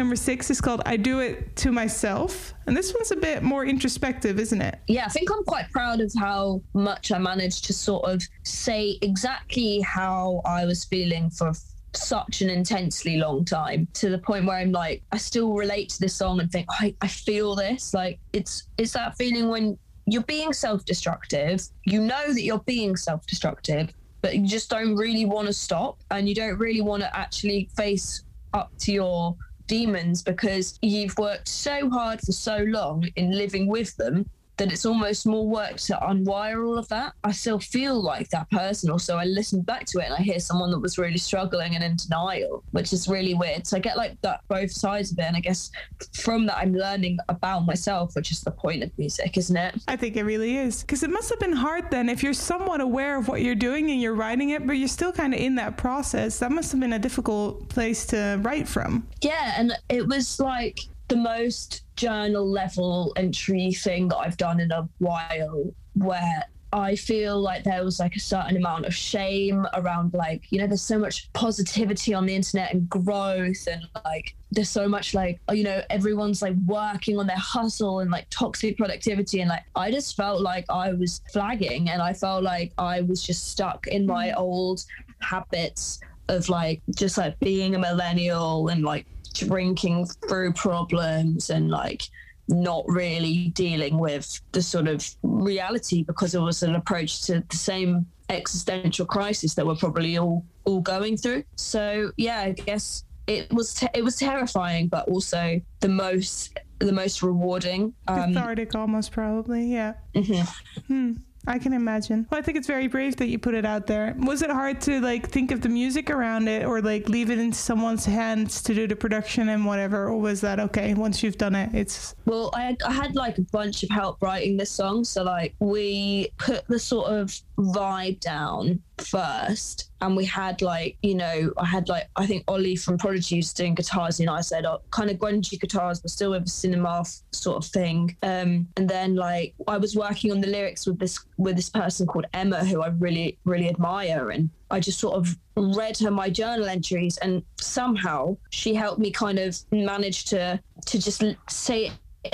Number 0.04 0.16
six, 0.18 0.50
is 0.50 0.60
called 0.60 0.82
I 0.86 0.98
Do 0.98 1.20
It 1.20 1.56
to 1.58 1.72
Myself. 1.72 2.54
And 2.68 2.76
this 2.76 2.94
one's 2.94 3.12
a 3.12 3.16
bit 3.16 3.42
more 3.42 3.66
introspective, 3.66 4.38
isn't 4.38 4.62
it? 4.62 4.80
yeah, 4.88 5.06
I 5.06 5.08
think 5.08 5.32
I'm 5.32 5.46
quite 5.46 5.72
proud 5.72 6.02
of 6.02 6.12
how 6.20 6.62
much 6.74 7.14
I 7.14 7.18
managed 7.18 7.64
to 7.66 7.74
sort 7.74 8.04
of 8.04 8.22
say 8.44 8.98
exactly 9.02 9.80
how 9.80 10.42
I 10.44 10.66
was 10.66 10.84
feeling 10.84 11.30
for 11.30 11.54
such 11.94 12.42
an 12.42 12.50
intensely 12.50 13.16
long 13.16 13.46
time 13.46 13.88
to 13.94 14.10
the 14.10 14.18
point 14.18 14.46
where 14.46 14.58
I'm 14.58 14.74
like, 14.74 15.04
I 15.14 15.18
still 15.18 15.54
relate 15.54 15.88
to 15.92 16.00
this 16.02 16.16
song 16.16 16.42
and 16.42 16.52
think, 16.52 16.66
I, 16.70 16.94
I 17.02 17.08
feel 17.08 17.56
this. 17.56 17.94
Like 17.94 18.20
it's 18.34 18.68
it's 18.78 18.92
that 18.94 19.16
feeling 19.16 19.48
when 19.48 19.78
you're 20.06 20.24
being 20.24 20.52
self-destructive, 20.52 21.62
you 21.86 22.02
know 22.02 22.34
that 22.34 22.42
you're 22.42 22.60
being 22.60 22.98
self-destructive, 22.98 23.94
but 24.22 24.36
you 24.36 24.46
just 24.46 24.70
don't 24.70 24.98
really 24.98 25.26
want 25.26 25.48
to 25.48 25.54
stop 25.54 26.04
and 26.12 26.28
you 26.28 26.36
don't 26.36 26.58
really 26.60 26.82
want 26.82 27.04
to 27.04 27.18
actually 27.18 27.70
face 27.78 28.24
up 28.54 28.72
to 28.80 28.92
your 28.92 29.36
demons 29.68 30.22
because 30.22 30.78
you've 30.82 31.18
worked 31.18 31.48
so 31.48 31.90
hard 31.90 32.20
for 32.22 32.32
so 32.32 32.58
long 32.68 33.08
in 33.16 33.32
living 33.32 33.68
with 33.68 33.96
them 33.98 34.30
that 34.58 34.72
it's 34.72 34.86
almost 34.86 35.26
more 35.26 35.48
work 35.48 35.78
to 35.78 35.94
unwire 36.04 36.66
all 36.66 36.78
of 36.78 36.88
that. 36.90 37.14
I 37.24 37.32
still 37.32 37.60
feel 37.60 38.02
like 38.02 38.30
that 38.30 38.50
person. 38.52 38.90
Also, 38.90 39.18
I 39.18 39.26
listened 39.26 39.66
back 39.66 39.86
to 39.88 40.00
it 40.00 40.06
and 40.06 40.14
I 40.14 40.22
hear 40.22 40.40
someone 40.40 40.70
that 40.72 40.80
was 40.80 40.98
really 40.98 41.18
struggling 41.18 41.76
and 41.76 41.84
in 41.84 41.96
denial, 41.96 42.64
which 42.72 42.94
is 42.94 43.08
really 43.08 43.34
weird. 43.34 43.66
So 43.66 43.78
I 43.78 43.80
get 43.80 43.98
like 43.98 44.20
that 44.22 44.42
both 44.48 44.72
sides 44.72 45.12
of 45.12 45.20
it. 45.20 45.24
And 45.24 45.36
I 45.36 45.40
guess 45.40 45.72
from 46.14 46.46
that, 46.48 46.58
I'm 46.58 46.74
learning 46.74 47.18
about 47.30 47.66
myself, 47.66 48.16
which 48.16 48.32
is 48.32 48.42
the 48.42 48.52
point 48.52 48.84
of 48.84 48.92
music, 48.98 49.38
isn't 49.38 49.58
it? 49.58 49.76
I 49.88 49.96
think 49.96 50.16
it 50.18 50.24
really 50.24 50.58
is. 50.58 50.82
Because 50.82 51.04
it 51.04 51.10
must 51.10 51.30
have 51.30 51.40
been 51.40 51.54
hard 51.54 51.90
then 51.90 52.10
if 52.10 52.22
you're 52.22 52.34
somewhat 52.34 52.82
aware 52.82 53.18
of 53.18 53.28
what 53.28 53.42
you're 53.42 53.56
doing 53.56 53.90
and 53.90 54.02
you're 54.02 54.14
writing 54.14 54.52
it, 54.52 54.68
but 54.68 54.74
you're 54.74 54.88
still 54.88 55.12
kind 55.12 55.34
of 55.34 55.40
in 55.40 55.56
that 55.56 55.78
process. 55.78 56.40
That 56.40 56.52
must 56.52 56.72
have 56.72 56.80
been 56.80 56.94
a 56.94 57.00
difficult 57.00 57.68
place 57.70 58.06
to 58.08 58.40
write 58.42 58.68
from. 58.68 59.08
Yeah, 59.22 59.54
and 59.58 59.74
it 59.90 60.08
was 60.08 60.40
like 60.40 60.80
the 61.08 61.16
most 61.16 61.84
journal 61.96 62.50
level 62.50 63.14
entry 63.16 63.72
thing 63.74 64.08
that 64.10 64.18
I've 64.18 64.38
done 64.38 64.60
in 64.60 64.72
a 64.72 64.88
while 65.00 65.74
where 65.94 66.44
I 66.74 66.96
feel 66.96 67.40
like 67.40 67.64
there 67.64 67.84
was 67.84 68.00
like 68.00 68.16
a 68.16 68.20
certain 68.20 68.58
amount 68.58 68.88
of 68.88 68.96
shame 68.96 69.68
around 69.76 70.16
like, 70.16 70.52
you 70.52 70.58
know, 70.58 70.66
there's 70.66 70.82
so 70.82 70.98
much 70.98 71.32
positivity 71.34 72.16
on 72.16 72.26
the 72.26 72.36
internet 72.36 72.74
and 72.74 72.90
growth 72.90 73.68
and 73.68 73.84
like 74.04 74.36
there's 74.52 74.72
so 74.72 74.88
much 74.88 75.14
like 75.14 75.40
you 75.52 75.64
know, 75.64 75.84
everyone's 75.92 76.42
like 76.42 76.56
working 76.66 77.20
on 77.20 77.28
their 77.28 77.38
hustle 77.38 78.00
and 78.00 78.10
like 78.10 78.26
toxic 78.32 78.76
productivity 78.76 79.42
and 79.42 79.50
like 79.50 79.64
I 79.76 79.92
just 79.92 80.18
felt 80.18 80.42
like 80.42 80.66
I 80.68 80.94
was 80.94 81.22
flagging 81.32 81.92
and 81.92 82.02
I 82.02 82.12
felt 82.12 82.44
like 82.44 82.74
I 82.80 83.02
was 83.02 83.22
just 83.22 83.50
stuck 83.50 83.86
in 83.86 84.08
my 84.08 84.30
mm. 84.30 84.38
old 84.38 84.84
habits 85.20 86.00
of 86.28 86.50
like 86.50 86.82
just 86.96 87.20
like 87.20 87.40
being 87.40 87.76
a 87.76 87.80
millennial 87.80 88.68
and 88.70 88.84
like 88.84 89.06
drinking 89.34 90.06
through 90.28 90.54
problems 90.54 91.50
and 91.50 91.70
like 91.70 92.04
not 92.48 92.84
really 92.88 93.50
dealing 93.50 93.98
with 93.98 94.42
the 94.52 94.62
sort 94.62 94.88
of 94.88 95.08
reality 95.24 96.04
because 96.04 96.36
it 96.36 96.40
was 96.40 96.64
an 96.64 96.76
approach 96.76 97.24
to 97.24 97.44
the 97.50 97.56
same 97.56 98.06
existential 98.30 99.06
crisis 99.06 99.54
that 99.56 99.66
we're 99.66 99.76
probably 99.76 100.18
all 100.18 100.46
all 100.66 100.80
going 100.82 101.18
through 101.18 101.44
so 101.56 102.12
yeah 102.18 102.40
i 102.40 102.52
guess 102.52 103.04
it 103.28 103.52
was 103.54 103.74
te- 103.74 103.88
it 103.94 104.04
was 104.04 104.16
terrifying 104.16 104.88
but 104.88 105.08
also 105.10 105.60
the 105.82 105.90
most 105.90 106.58
the 106.80 106.92
most 106.92 107.22
rewarding 107.22 107.94
um 108.08 108.34
Cathartic 108.34 108.76
almost, 108.76 109.12
probably. 109.12 109.66
Yeah. 109.66 109.94
mhm. 110.16 110.48
Hmm. 110.88 111.14
I 111.46 111.60
can 111.60 111.74
imagine. 111.74 112.26
Well, 112.32 112.40
I 112.40 112.42
think 112.42 112.58
it's 112.58 112.68
very 112.68 112.88
brave 112.88 113.18
that 113.18 113.28
you 113.28 113.38
put 113.38 113.54
it 113.54 113.66
out 113.66 113.86
there. 113.88 114.16
Was 114.18 114.42
it 114.42 114.50
hard 114.50 114.80
to 114.82 115.02
like 115.02 115.30
think 115.30 115.52
of 115.52 115.62
the 115.62 115.70
music 115.70 116.10
around 116.10 116.48
it 116.48 116.66
or 116.66 116.82
like 116.82 117.10
leave 117.10 117.30
it 117.30 117.38
in 117.38 117.52
someone's 117.52 118.06
hands 118.06 118.62
to 118.64 118.74
do 118.74 118.88
the 118.88 118.96
production 118.96 119.50
and 119.50 119.66
whatever? 119.66 120.08
Or 120.08 120.20
was 120.20 120.42
that 120.42 120.60
okay? 120.60 120.94
Once 120.94 121.22
you've 121.22 121.38
done 121.38 121.56
it, 121.56 121.74
it's 121.74 122.16
Well, 122.26 122.50
I 122.54 122.62
had, 122.62 122.82
I 122.84 122.92
had 122.92 123.16
like 123.16 123.38
a 123.38 123.42
bunch 123.42 123.84
of 123.84 123.90
help 123.90 124.22
writing 124.22 124.56
this 124.56 124.72
song. 124.72 125.04
So, 125.04 125.24
like, 125.24 125.54
we 125.60 126.30
put 126.38 126.66
the 126.68 126.80
sort 126.80 127.12
of 127.12 127.38
vibe 127.58 128.20
down 128.20 128.82
first. 128.98 129.90
And 130.02 130.18
we 130.18 130.26
had, 130.26 130.62
like, 130.62 130.98
you 131.02 131.16
know, 131.16 131.54
I 131.58 131.66
had, 131.66 131.88
like, 131.88 132.10
I 132.16 132.26
think 132.26 132.44
Ollie 132.48 132.76
from 132.76 132.98
Prodigy 132.98 133.38
was 133.38 133.54
doing 133.54 133.74
guitars. 133.74 134.20
Know, 134.20 134.34
I 134.34 134.42
said, 134.42 134.66
oh, 134.66 134.82
kind 134.92 135.10
of 135.10 135.18
grungy 135.18 135.60
guitars, 135.60 136.02
but 136.02 136.12
still 136.12 136.32
with 136.32 136.46
a 136.46 136.50
cinema 136.50 137.02
f- 137.02 137.22
sort 137.32 137.64
of 137.64 137.70
thing. 137.70 138.16
Um, 138.22 138.68
and 138.76 138.90
then, 138.90 139.16
like, 139.16 139.54
I 139.68 139.78
was 139.78 139.96
working 139.96 140.32
on 140.32 140.42
the 140.42 140.48
lyrics 140.48 140.86
with 140.86 141.00
this 141.00 141.20
with 141.38 141.56
this 141.56 141.70
person 141.70 142.06
called 142.06 142.26
Emma, 142.34 142.66
who 142.66 142.82
I 142.82 142.88
really, 142.88 143.38
really 143.46 143.70
admire. 143.70 144.32
And 144.32 144.50
I 144.70 144.80
just 144.80 145.00
sort 145.00 145.16
of 145.16 145.38
read 145.56 145.98
her 146.00 146.12
my 146.12 146.30
journal 146.30 146.68
entries, 146.68 147.18
and 147.18 147.44
somehow 147.62 148.36
she 148.50 148.74
helped 148.74 149.00
me 149.00 149.10
kind 149.10 149.40
of 149.40 149.58
manage 149.72 150.26
to 150.26 150.60
to 150.86 151.00
just 151.00 151.24
say 151.50 151.86
it 151.86 151.94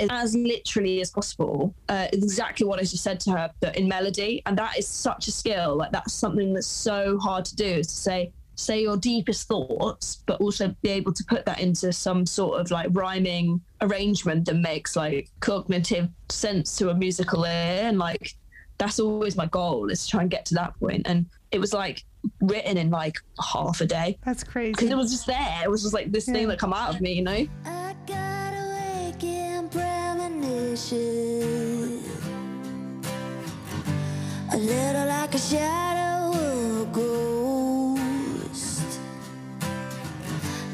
as 0.10 0.36
literally 0.36 1.02
as 1.02 1.10
possible 1.12 1.74
uh, 1.90 2.08
exactly 2.14 2.66
what 2.66 2.80
I 2.80 2.84
just 2.84 3.04
said 3.04 3.20
to 3.22 3.32
her, 3.32 3.52
but 3.60 3.76
in 3.76 3.88
melody. 3.88 4.42
And 4.46 4.58
that 4.58 4.78
is 4.78 4.88
such 4.88 5.28
a 5.28 5.32
skill. 5.32 5.76
Like 5.76 5.92
that's 5.92 6.14
something 6.14 6.54
that's 6.54 6.68
so 6.68 7.18
hard 7.20 7.46
to 7.46 7.56
do 7.56 7.66
is 7.66 7.88
to 7.88 7.94
say 7.96 8.32
say 8.56 8.82
your 8.82 8.98
deepest 8.98 9.48
thoughts, 9.48 10.22
but 10.26 10.42
also 10.42 10.76
be 10.82 10.90
able 10.90 11.14
to 11.14 11.24
put 11.30 11.46
that 11.46 11.62
into 11.62 11.94
some 11.94 12.26
sort 12.26 12.60
of 12.60 12.70
like 12.72 12.88
rhyming 12.92 13.62
arrangement 13.80 14.44
that 14.46 14.56
makes 14.56 14.98
like 14.98 15.30
cognitive 15.40 16.10
sense 16.28 16.76
to 16.76 16.90
a 16.90 16.94
musical 16.94 17.46
ear. 17.46 17.80
And 17.84 17.98
like 17.98 18.34
that's 18.78 19.00
always 19.00 19.38
my 19.38 19.46
goal 19.46 19.90
is 19.90 20.04
to 20.06 20.12
try 20.12 20.22
and 20.24 20.30
get 20.30 20.46
to 20.48 20.56
that 20.56 20.78
point. 20.78 21.04
And 21.06 21.26
it 21.52 21.60
was 21.60 21.74
like 21.74 22.04
written 22.42 22.78
in 22.78 22.90
like 22.90 23.16
half 23.54 23.80
a 23.80 23.86
day 23.86 24.18
that's 24.26 24.44
crazy. 24.44 24.74
because 24.74 24.90
it 24.90 24.98
was 24.98 25.10
just 25.12 25.26
there. 25.26 25.62
It 25.64 25.70
was 25.72 25.82
just 25.82 25.94
like 25.94 26.12
this 26.12 26.28
Yeah. 26.28 26.34
thing 26.34 26.48
that 26.50 26.60
come 26.60 26.74
out 26.74 26.94
of 26.94 27.00
me, 27.02 27.14
you 27.14 27.22
know. 27.24 27.48
A 30.82 30.86
little 34.58 35.08
like 35.08 35.36
a 35.36 35.38
shadow 35.38 36.32
a 36.32 36.86
ghost. 36.92 39.00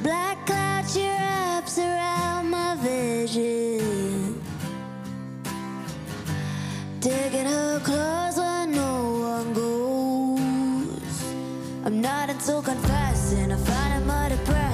Black 0.03 0.45
clouds, 0.45 0.93
she 0.93 1.07
wraps 1.07 1.79
around 1.79 2.51
my 2.51 2.75
vision. 2.75 4.39
Digging 6.99 7.47
her 7.47 7.79
clothes 7.79 8.37
where 8.37 8.67
no 8.67 9.19
one 9.33 9.53
goes. 9.53 11.23
I'm 11.83 11.99
not 11.99 12.29
into 12.29 12.61
confessing. 12.61 13.51
I 13.51 13.57
find 13.57 14.03
it 14.03 14.05
more 14.05 14.29
depressing. 14.29 14.64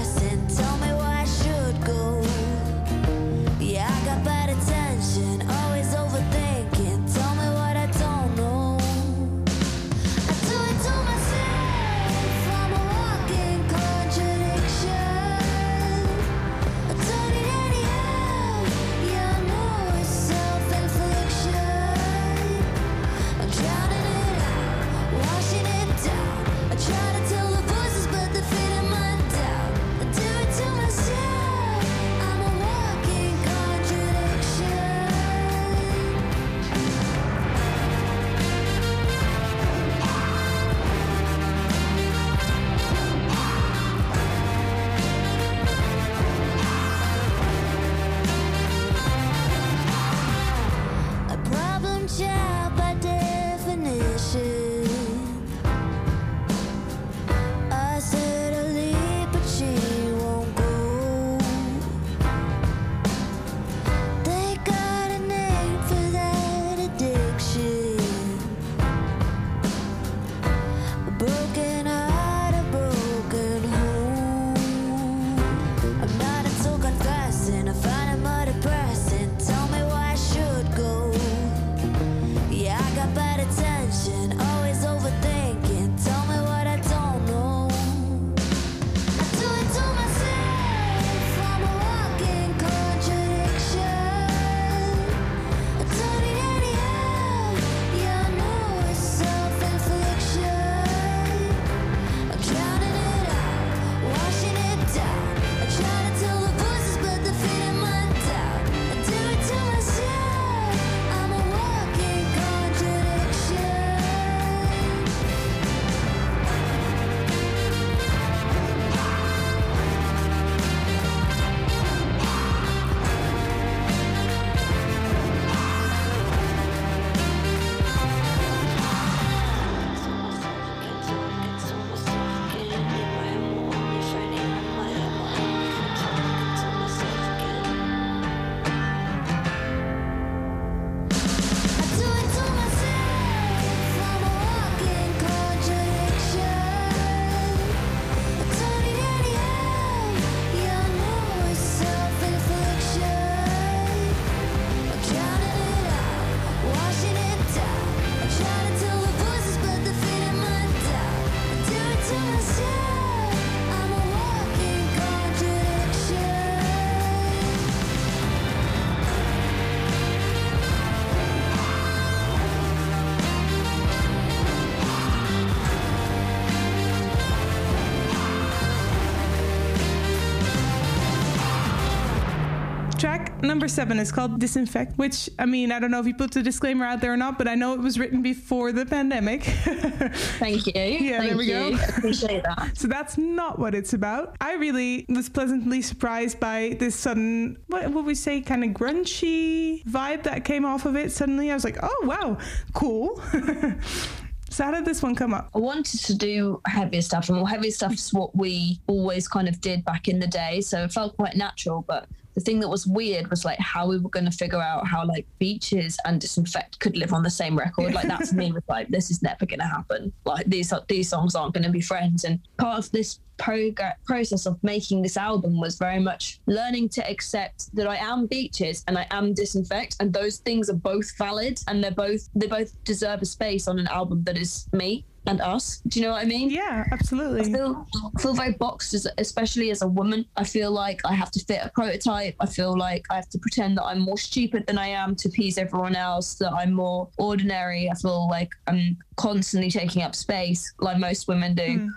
Number 183.51 183.67
seven 183.67 183.99
is 183.99 184.13
called 184.13 184.39
Disinfect, 184.39 184.97
which, 184.97 185.29
I 185.37 185.45
mean, 185.45 185.73
I 185.73 185.79
don't 185.79 185.91
know 185.91 185.99
if 185.99 186.07
you 186.07 186.13
put 186.13 186.31
the 186.31 186.41
disclaimer 186.41 186.85
out 186.85 187.01
there 187.01 187.11
or 187.11 187.17
not, 187.17 187.37
but 187.37 187.49
I 187.49 187.55
know 187.55 187.73
it 187.73 187.81
was 187.81 187.99
written 187.99 188.21
before 188.21 188.71
the 188.71 188.85
pandemic. 188.85 189.43
Thank 190.39 190.67
you. 190.67 190.71
Yeah, 190.81 191.17
Thank 191.17 191.31
there 191.31 191.37
we 191.37 191.47
you. 191.47 191.77
go. 191.77 191.83
Appreciate 191.97 192.43
that. 192.43 192.71
So 192.77 192.87
that's 192.87 193.17
not 193.17 193.59
what 193.59 193.75
it's 193.75 193.91
about. 193.91 194.37
I 194.39 194.53
really 194.53 195.05
was 195.09 195.27
pleasantly 195.27 195.81
surprised 195.81 196.39
by 196.39 196.77
this 196.79 196.95
sudden, 196.95 197.57
what 197.67 197.91
would 197.91 198.05
we 198.05 198.15
say, 198.15 198.39
kind 198.39 198.63
of 198.63 198.69
grunchy 198.69 199.83
vibe 199.83 200.23
that 200.23 200.45
came 200.45 200.63
off 200.63 200.85
of 200.85 200.95
it. 200.95 201.11
Suddenly 201.11 201.51
I 201.51 201.53
was 201.53 201.65
like, 201.65 201.77
oh, 201.83 202.03
wow, 202.05 202.37
cool. 202.71 203.21
so 204.49 204.63
how 204.63 204.71
did 204.71 204.85
this 204.85 205.03
one 205.03 205.13
come 205.13 205.33
up? 205.33 205.49
I 205.53 205.59
wanted 205.59 205.99
to 206.05 206.15
do 206.15 206.61
heavier 206.65 207.01
stuff, 207.01 207.27
and 207.27 207.37
well, 207.37 207.45
heavier 207.45 207.71
stuff 207.71 207.91
is 207.95 208.13
what 208.13 208.33
we 208.33 208.79
always 208.87 209.27
kind 209.27 209.49
of 209.49 209.59
did 209.59 209.83
back 209.83 210.07
in 210.07 210.21
the 210.21 210.27
day. 210.27 210.61
So 210.61 210.85
it 210.85 210.93
felt 210.93 211.17
quite 211.17 211.35
natural. 211.35 211.83
But 211.85 212.07
the 212.33 212.41
thing 212.41 212.59
that 212.59 212.69
was 212.69 212.87
weird 212.87 213.29
was 213.29 213.45
like 213.45 213.59
how 213.59 213.87
we 213.87 213.97
were 213.97 214.09
going 214.09 214.25
to 214.25 214.31
figure 214.31 214.61
out 214.61 214.87
how 214.87 215.05
like 215.05 215.25
beaches 215.39 215.97
and 216.05 216.21
disinfect 216.21 216.79
could 216.79 216.97
live 216.97 217.13
on 217.13 217.23
the 217.23 217.29
same 217.29 217.57
record. 217.57 217.93
Like 217.93 218.07
that 218.07 218.25
for 218.27 218.35
me 218.35 218.51
was 218.51 218.63
like 218.67 218.87
this 218.87 219.11
is 219.11 219.21
never 219.21 219.45
going 219.45 219.59
to 219.59 219.65
happen. 219.65 220.13
Like 220.25 220.45
these 220.45 220.73
these 220.87 221.09
songs 221.09 221.35
aren't 221.35 221.53
going 221.53 221.63
to 221.63 221.69
be 221.69 221.81
friends. 221.81 222.23
And 222.23 222.39
part 222.57 222.79
of 222.79 222.91
this 222.91 223.19
prog- 223.37 223.81
process 224.05 224.45
of 224.45 224.63
making 224.63 225.01
this 225.01 225.17
album 225.17 225.59
was 225.59 225.77
very 225.77 225.99
much 225.99 226.39
learning 226.45 226.89
to 226.89 227.09
accept 227.09 227.73
that 227.75 227.87
I 227.87 227.97
am 227.97 228.27
beaches 228.27 228.83
and 228.87 228.97
I 228.97 229.07
am 229.11 229.33
disinfect, 229.33 229.97
and 229.99 230.13
those 230.13 230.37
things 230.37 230.69
are 230.69 230.75
both 230.75 231.17
valid 231.17 231.59
and 231.67 231.83
they're 231.83 231.91
both 231.91 232.29
they 232.35 232.47
both 232.47 232.81
deserve 232.83 233.21
a 233.21 233.25
space 233.25 233.67
on 233.67 233.79
an 233.79 233.87
album 233.87 234.23
that 234.23 234.37
is 234.37 234.67
me 234.73 235.05
and 235.27 235.39
us. 235.41 235.81
Do 235.87 235.99
you 235.99 236.05
know 236.05 236.13
what 236.13 236.23
I 236.23 236.25
mean? 236.25 236.49
Yeah, 236.49 236.83
I 236.89 236.93
absolutely. 236.93 237.51
feel 237.51 237.87
feel 238.19 238.33
very 238.33 238.53
boxed, 238.53 238.93
as, 238.93 239.07
especially 239.17 239.69
as 239.71 239.81
a 239.81 239.87
woman. 239.87 240.25
I 240.35 240.43
feel 240.43 240.71
like 240.71 241.01
I 241.05 241.13
have 241.13 241.31
to 241.31 241.39
fit 241.45 241.59
a 241.63 241.69
prototype. 241.69 242.35
I 242.39 242.45
feel 242.45 242.77
like 242.77 243.05
I 243.09 243.15
have 243.15 243.29
to 243.29 243.39
pretend 243.39 243.77
that 243.77 243.83
I'm 243.83 243.99
more 243.99 244.17
stupid 244.17 244.65
than 244.67 244.77
I 244.77 244.87
am 244.87 245.15
to 245.17 245.29
please 245.29 245.57
everyone 245.57 245.95
else. 245.95 246.35
That 246.35 246.53
I'm 246.53 246.73
more 246.73 247.09
ordinary. 247.17 247.89
I 247.89 247.95
feel 247.95 248.27
like 248.29 248.49
I'm 248.67 248.97
constantly 249.17 249.69
taking 249.69 250.01
up 250.01 250.15
space, 250.15 250.73
like 250.79 250.97
most 250.97 251.27
women 251.27 251.53
do. 251.55 251.79
Hmm. 251.79 251.87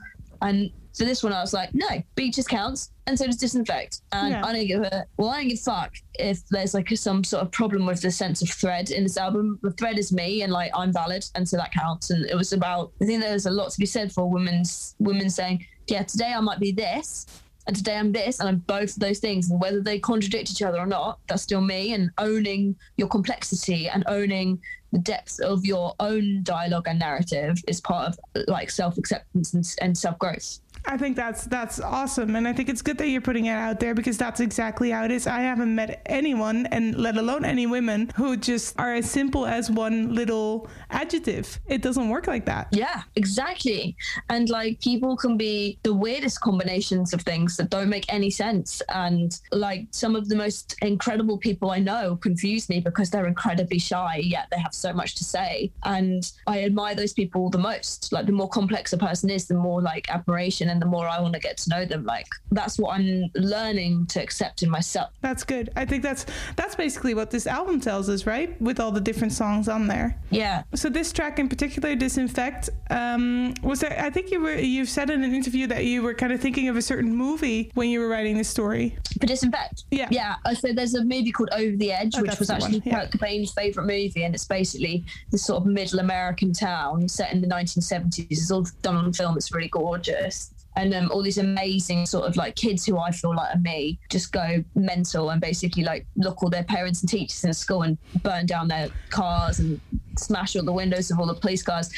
And 0.43 0.71
for 0.97 1.05
this 1.05 1.23
one, 1.23 1.33
I 1.33 1.41
was 1.41 1.53
like, 1.53 1.71
no, 1.75 2.03
beaches 2.15 2.47
counts, 2.47 2.91
and 3.07 3.19
so 3.19 3.27
does 3.27 3.37
disinfect. 3.37 4.03
And 4.13 4.33
Yeah. 4.33 4.45
I 4.45 4.53
don't 4.53 4.67
give 4.67 4.83
a 4.83 5.07
well, 5.17 5.31
I 5.31 5.41
don't 5.41 5.49
give 5.49 5.59
a 5.59 5.63
fuck 5.63 5.93
if 6.19 6.47
there's 6.49 6.75
like 6.75 6.89
some 6.97 7.25
sort 7.25 7.43
of 7.43 7.51
problem 7.51 7.87
with 7.87 8.01
the 8.03 8.11
sense 8.11 8.43
of 8.43 8.51
thread 8.51 8.91
in 8.91 9.03
this 9.03 9.17
album. 9.17 9.59
The 9.63 9.71
thread 9.73 9.99
is 9.99 10.13
me, 10.13 10.43
and 10.43 10.53
like 10.53 10.71
I'm 10.75 10.93
valid, 10.93 11.25
and 11.35 11.49
so 11.49 11.57
that 11.57 11.73
counts. 11.73 12.11
And 12.11 12.25
it 12.27 12.35
was 12.35 12.53
about. 12.53 12.93
I 13.03 13.07
think 13.07 13.23
there's 13.23 13.47
a 13.47 13.51
lot 13.51 13.71
to 13.71 13.79
be 13.79 13.87
said 13.87 14.13
for 14.13 14.31
women's 14.31 14.95
women 14.99 15.31
saying, 15.31 15.67
yeah, 15.89 16.03
today 16.03 16.33
I 16.33 16.41
might 16.41 16.61
be 16.61 16.73
this. 16.73 17.27
And 17.67 17.75
today 17.75 17.97
I'm 17.97 18.13
this, 18.13 18.41
and 18.41 18.49
I'm 18.49 18.59
both 18.59 18.91
of 18.91 19.01
those 19.01 19.21
things. 19.21 19.51
And 19.51 19.59
whether 19.59 19.81
they 19.81 19.99
contradict 19.99 20.51
each 20.51 20.61
other 20.61 20.79
or 20.79 20.87
not, 20.87 21.19
that's 21.29 21.43
still 21.43 21.63
me. 21.63 21.95
And 21.95 22.11
owning 22.19 22.77
your 22.99 23.09
complexity 23.09 23.89
and 23.89 24.05
owning 24.07 24.61
the 24.93 24.99
depth 24.99 25.41
of 25.41 25.65
your 25.65 25.95
own 25.99 26.43
dialogue 26.43 26.87
and 26.89 26.99
narrative 26.99 27.57
is 27.67 27.81
part 27.81 28.09
of 28.09 28.19
like 28.49 28.71
self 28.71 28.99
acceptance 28.99 29.55
and, 29.55 29.67
and 29.81 29.97
self 29.97 30.19
growth. 30.19 30.61
I 30.87 30.97
think 30.97 31.17
that's 31.17 31.45
that's 31.45 31.81
awesome, 31.81 32.37
and 32.37 32.47
I 32.47 32.53
think 32.53 32.69
it's 32.69 32.83
good 32.83 32.99
that 32.99 33.09
you're 33.09 33.21
putting 33.21 33.47
it 33.47 33.53
out 33.53 33.81
there 33.81 33.95
because 33.95 34.19
that's 34.19 34.41
exactly 34.41 34.91
how 34.91 35.05
it 35.05 35.11
is. 35.11 35.27
I 35.27 35.41
haven't 35.41 35.75
met 35.75 36.03
anyone, 36.07 36.67
and 36.67 36.95
let 36.97 37.17
alone 37.17 37.45
any 37.45 37.67
women, 37.67 38.11
who 38.17 38.37
just 38.37 38.79
are 38.79 38.95
as 38.95 39.11
simple 39.11 39.47
as 39.47 39.71
one 39.71 40.15
little 40.15 40.69
adjective. 40.91 41.59
It 41.67 41.81
doesn't 41.81 42.09
work 42.09 42.27
like 42.27 42.45
that. 42.47 42.69
Yeah, 42.71 43.03
exactly. 43.17 43.97
And 44.29 44.51
like 44.51 44.81
people 44.81 45.17
can 45.17 45.37
be 45.37 45.79
the 45.83 45.95
weirdest 45.95 46.41
combinations 46.41 47.15
of 47.15 47.23
things 47.23 47.57
that 47.57 47.71
don't 47.71 47.89
make 47.89 48.13
any 48.13 48.31
sense. 48.31 48.83
And 48.93 49.39
like 49.53 49.87
some 49.91 50.15
of 50.15 50.29
the 50.29 50.37
most 50.37 50.77
incredible 50.83 51.39
people 51.39 51.71
I 51.71 51.79
know 51.79 52.17
confuse 52.17 52.69
me 52.69 52.81
because 52.81 53.11
they're 53.11 53.27
incredibly 53.27 53.79
shy, 53.79 54.17
yet 54.17 54.49
they 54.51 54.59
have 54.59 54.75
so 54.75 54.93
much 54.93 55.15
to 55.17 55.25
say. 55.25 55.73
And 55.85 56.31
I 56.47 56.63
admire 56.65 56.95
those 56.95 57.13
people 57.13 57.49
the 57.51 57.59
most. 57.59 58.13
Like 58.13 58.27
the 58.27 58.33
more 58.33 58.49
complex 58.49 58.93
a 58.93 58.99
person 58.99 59.31
is, 59.31 59.47
the 59.47 59.55
more 59.55 59.81
like 59.81 60.09
admiration 60.11 60.69
and 60.75 60.83
the 60.83 60.87
more 60.87 61.09
I 61.09 61.21
want 61.21 61.35
to 61.35 61.41
get 61.41 61.57
to 61.59 61.71
know 61.71 61.85
them. 61.85 62.05
Like 62.05 62.27
that's 62.51 62.79
what 62.79 62.99
I'm 62.99 63.31
learning 63.35 64.07
to 64.07 64.23
accept 64.23 64.63
in 64.63 64.71
myself. 64.71 65.11
That's 65.21 65.45
good. 65.45 65.71
I 65.77 65.85
think 65.85 66.03
that's 66.03 66.27
that's 66.57 66.75
basically 66.75 67.15
what 67.15 67.31
this 67.31 67.47
album 67.47 67.81
tells 67.81 68.09
us, 68.09 68.27
right? 68.27 68.61
With 68.61 68.81
all 68.81 68.91
the 68.91 69.01
different 69.01 69.33
songs 69.33 69.69
on 69.69 69.87
there. 69.87 70.19
Yeah. 70.31 70.65
So 70.75 70.89
this 70.89 71.13
track 71.13 71.39
in 71.39 71.49
particular, 71.49 71.95
"Disinfect," 71.95 72.71
um, 72.91 73.55
was 73.63 73.81
there? 73.81 73.99
I 73.99 74.11
think 74.11 74.31
you 74.31 74.41
were 74.41 74.55
you've 74.55 74.89
said 74.89 75.11
in 75.11 75.23
an 75.23 75.35
interview 75.35 75.67
that 75.69 75.85
you 75.85 76.03
were 76.03 76.15
kind 76.15 76.33
of 76.33 76.41
thinking 76.41 76.69
of 76.69 76.77
a 76.77 76.83
certain 76.83 77.15
movie 77.15 77.71
when 77.75 77.89
you 77.89 78.01
were 78.01 78.09
writing 78.09 78.37
this 78.37 78.49
story. 78.49 78.97
For 79.21 79.27
disinfect. 79.27 79.85
Yeah. 79.91 80.09
Yeah. 80.11 80.37
So 80.55 80.73
there's 80.73 80.95
a 80.95 81.05
movie 81.05 81.31
called 81.31 81.51
Over 81.53 81.77
the 81.77 81.93
Edge, 81.93 82.15
Oh, 82.17 82.23
which 82.23 82.39
was 82.39 82.51
actually 82.51 82.83
yeah. 82.85 83.01
Kurt 83.01 83.13
Cobain's 83.13 83.53
favorite 83.53 83.87
movie. 83.87 84.25
And 84.25 84.35
it's 84.35 84.45
basically 84.45 85.05
this 85.31 85.45
sort 85.45 85.63
of 85.63 85.67
middle 85.67 86.01
American 86.01 86.53
town 86.53 87.09
set 87.09 87.33
in 87.33 87.41
the 87.41 87.47
1970s. 87.47 88.27
It's 88.31 88.51
all 88.51 88.67
done 88.83 88.97
on 88.97 89.13
film. 89.13 89.37
It's 89.37 89.53
really 89.53 89.69
gorgeous. 89.69 90.51
And 90.77 90.93
um, 90.93 91.11
all 91.13 91.23
these 91.23 91.39
amazing 91.39 92.07
sort 92.07 92.25
of 92.27 92.37
like 92.37 92.57
kids 92.57 92.85
who 92.85 92.99
I 92.99 93.13
feel 93.13 93.35
like 93.35 93.55
are 93.55 93.61
me 93.61 93.99
just 94.11 94.33
go 94.33 94.65
mental 94.75 95.31
and 95.31 95.41
basically 95.41 95.85
like 95.85 96.07
look 96.17 96.43
all 96.43 96.51
their 96.51 96.65
parents 96.65 97.01
and 97.01 97.09
teachers 97.09 97.45
in 97.45 97.55
school 97.55 97.83
and 97.83 97.97
burn 98.23 98.47
down 98.47 98.67
their 98.67 98.89
cars 99.11 99.61
and 99.61 99.81
smash 100.19 100.57
all 100.57 100.65
the 100.65 100.73
windows 100.73 101.11
of 101.11 101.21
all 101.21 101.27
the 101.27 101.35
police 101.35 101.63
cars. 101.63 101.91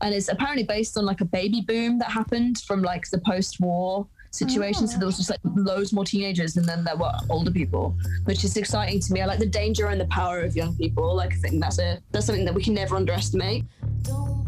And 0.00 0.14
it's 0.14 0.28
apparently 0.28 0.64
based 0.64 0.96
on 0.96 1.04
like 1.04 1.20
a 1.20 1.26
baby 1.26 1.60
boom 1.60 1.98
that 1.98 2.10
happened 2.10 2.58
from 2.66 2.82
like 2.82 3.08
the 3.10 3.18
post-war 3.18 4.06
situation. 4.32 4.88
So 4.88 4.98
there 4.98 5.06
was 5.06 5.18
just 5.18 5.30
like 5.30 5.40
loads 5.44 5.92
more 5.92 6.04
teenagers, 6.04 6.56
and 6.56 6.66
then 6.66 6.82
there 6.84 6.96
were 6.96 7.12
older 7.30 7.50
people, 7.50 7.94
which 8.24 8.44
is 8.44 8.56
exciting 8.56 8.98
to 8.98 9.12
me. 9.12 9.20
I 9.20 9.26
like 9.26 9.38
the 9.38 9.46
danger 9.46 9.88
and 9.88 10.00
the 10.00 10.06
power 10.06 10.40
of 10.40 10.56
young 10.56 10.74
people. 10.76 11.14
Like 11.14 11.34
I 11.34 11.36
think 11.36 11.60
that's 11.60 11.78
a 11.78 12.00
that's 12.10 12.26
something 12.26 12.44
that 12.46 12.54
we 12.54 12.64
can 12.64 12.74
never 12.74 12.96
underestimate. 12.96 13.64
Don't 14.02 14.41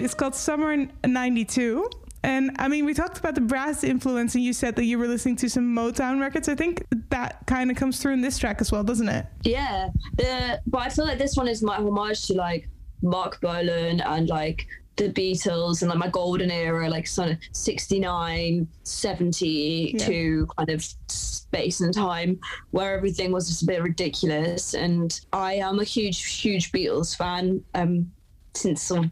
It's 0.00 0.14
called 0.14 0.34
Summer 0.34 0.86
'92. 1.06 1.88
And 2.24 2.52
I 2.60 2.68
mean, 2.68 2.84
we 2.84 2.94
talked 2.94 3.18
about 3.18 3.34
the 3.34 3.40
brass 3.40 3.82
influence, 3.82 4.36
and 4.36 4.44
you 4.44 4.52
said 4.52 4.76
that 4.76 4.84
you 4.84 4.96
were 4.96 5.08
listening 5.08 5.34
to 5.36 5.50
some 5.50 5.74
Motown 5.74 6.20
records. 6.20 6.48
I 6.48 6.54
think 6.54 6.86
that 7.10 7.44
kind 7.46 7.68
of 7.70 7.76
comes 7.76 8.00
through 8.00 8.12
in 8.12 8.20
this 8.20 8.38
track 8.38 8.60
as 8.60 8.70
well, 8.70 8.84
doesn't 8.84 9.08
it? 9.08 9.26
Yeah, 9.42 9.88
the 10.16 10.60
but 10.66 10.82
I 10.82 10.88
feel 10.88 11.04
like 11.04 11.18
this 11.18 11.36
one 11.36 11.48
is 11.48 11.62
my 11.64 11.76
homage 11.76 12.26
to 12.28 12.34
like 12.34 12.68
Marc 13.02 13.40
Bolan 13.40 14.00
and 14.00 14.28
like 14.28 14.66
the 14.96 15.08
Beatles 15.10 15.82
and 15.82 15.88
like 15.88 15.98
my 15.98 16.08
golden 16.08 16.50
era, 16.52 16.88
like 16.88 17.08
sort 17.08 17.30
of 17.32 17.38
69, 17.52 18.68
70 18.84 19.94
Yeah. 19.98 20.06
to 20.06 20.46
kind 20.56 20.70
of 20.70 20.84
space 21.08 21.80
and 21.80 21.92
time 21.92 22.38
where 22.70 22.94
everything 22.96 23.32
was 23.32 23.48
just 23.48 23.62
a 23.62 23.66
bit 23.66 23.82
ridiculous. 23.82 24.74
And 24.74 25.18
I 25.32 25.54
am 25.54 25.80
a 25.80 25.84
huge, 25.84 26.22
huge 26.40 26.70
Beatles 26.70 27.16
fan. 27.16 27.64
Um, 27.74 28.12
since 28.54 28.82
sort 28.82 29.06
of 29.06 29.10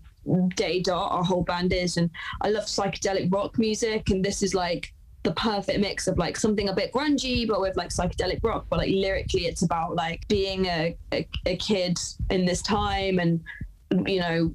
day 0.55 0.81
dot, 0.81 1.13
our 1.13 1.25
whole 1.25 1.43
band 1.43 1.73
is, 1.73 1.97
and 1.97 2.11
I 2.41 2.51
love 2.51 2.65
psychedelic 2.65 3.33
rock 3.33 3.59
music, 3.59 4.11
and 4.11 4.25
this 4.25 4.43
is 4.43 4.55
like 4.55 4.93
the 5.23 5.33
perfect 5.33 5.81
mix 5.81 6.07
of 6.07 6.17
like 6.17 6.37
something 6.37 6.71
a 6.71 6.73
bit 6.73 6.91
grungy 6.93 7.47
but 7.47 7.61
with 7.61 7.77
like 7.77 7.91
psychedelic 7.91 8.41
rock 8.43 8.65
but 8.71 8.79
like 8.79 8.89
lyrically 8.91 9.45
it's 9.45 9.61
about 9.61 9.95
like 9.95 10.27
being 10.29 10.65
a, 10.65 10.97
a, 11.13 11.29
a 11.45 11.57
kid 11.57 11.99
in 12.31 12.47
this 12.47 12.63
time 12.63 13.19
and 13.19 13.39
you 14.07 14.19
know 14.19 14.55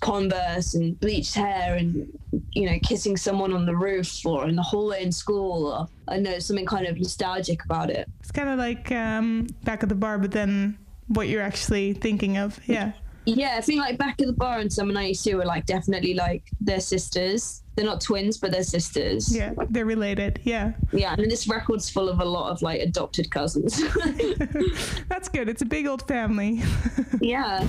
converse 0.00 0.74
and 0.74 1.00
bleached 1.00 1.34
hair 1.34 1.76
and 1.76 2.06
you 2.52 2.68
know 2.68 2.78
kissing 2.82 3.16
someone 3.16 3.52
on 3.52 3.64
the 3.64 3.74
roof 3.74 4.26
or 4.26 4.46
in 4.46 4.56
the 4.56 4.62
hallway 4.62 5.02
in 5.02 5.12
school 5.12 5.68
or 5.68 5.88
i 6.08 6.18
know 6.18 6.38
something 6.38 6.66
kind 6.66 6.86
of 6.86 6.98
nostalgic 6.98 7.64
about 7.64 7.88
it 7.88 8.06
It's 8.20 8.32
kind 8.32 8.48
of 8.48 8.58
like 8.58 8.90
um, 8.92 9.46
back 9.62 9.82
at 9.82 9.88
the 9.88 9.94
bar, 9.94 10.18
but 10.18 10.32
then 10.32 10.76
what 11.08 11.28
you're 11.28 11.42
actually 11.42 11.92
thinking 11.92 12.36
of. 12.36 12.58
Yeah. 12.66 12.92
Yeah 13.26 13.54
i 13.56 13.60
think 13.60 13.80
like 13.80 13.96
back 13.98 14.20
at 14.20 14.26
the 14.26 14.32
bar 14.32 14.58
and 14.58 14.72
summer 14.72 14.92
92 14.92 15.40
are 15.40 15.44
like 15.44 15.64
definitely 15.66 16.14
like 16.14 16.42
they're 16.60 16.80
sisters 16.80 17.62
they're 17.76 17.84
not 17.86 18.00
twins 18.00 18.38
but 18.38 18.52
they're 18.52 18.62
sisters 18.62 19.34
Yeah. 19.34 19.52
They're 19.70 19.84
related. 19.86 20.40
Yeah. 20.44 20.74
yeah 20.92 21.14
and 21.18 21.28
this 21.30 21.48
record's 21.48 21.90
full 21.90 22.08
of 22.08 22.20
a 22.20 22.24
lot 22.24 22.50
of 22.50 22.62
like 22.62 22.80
adopted 22.80 23.30
cousins 23.30 23.82
That's 25.08 25.28
good. 25.28 25.48
It's 25.48 25.62
a 25.62 25.66
big 25.66 25.86
old 25.86 26.06
family. 26.06 26.62
yeah 27.20 27.66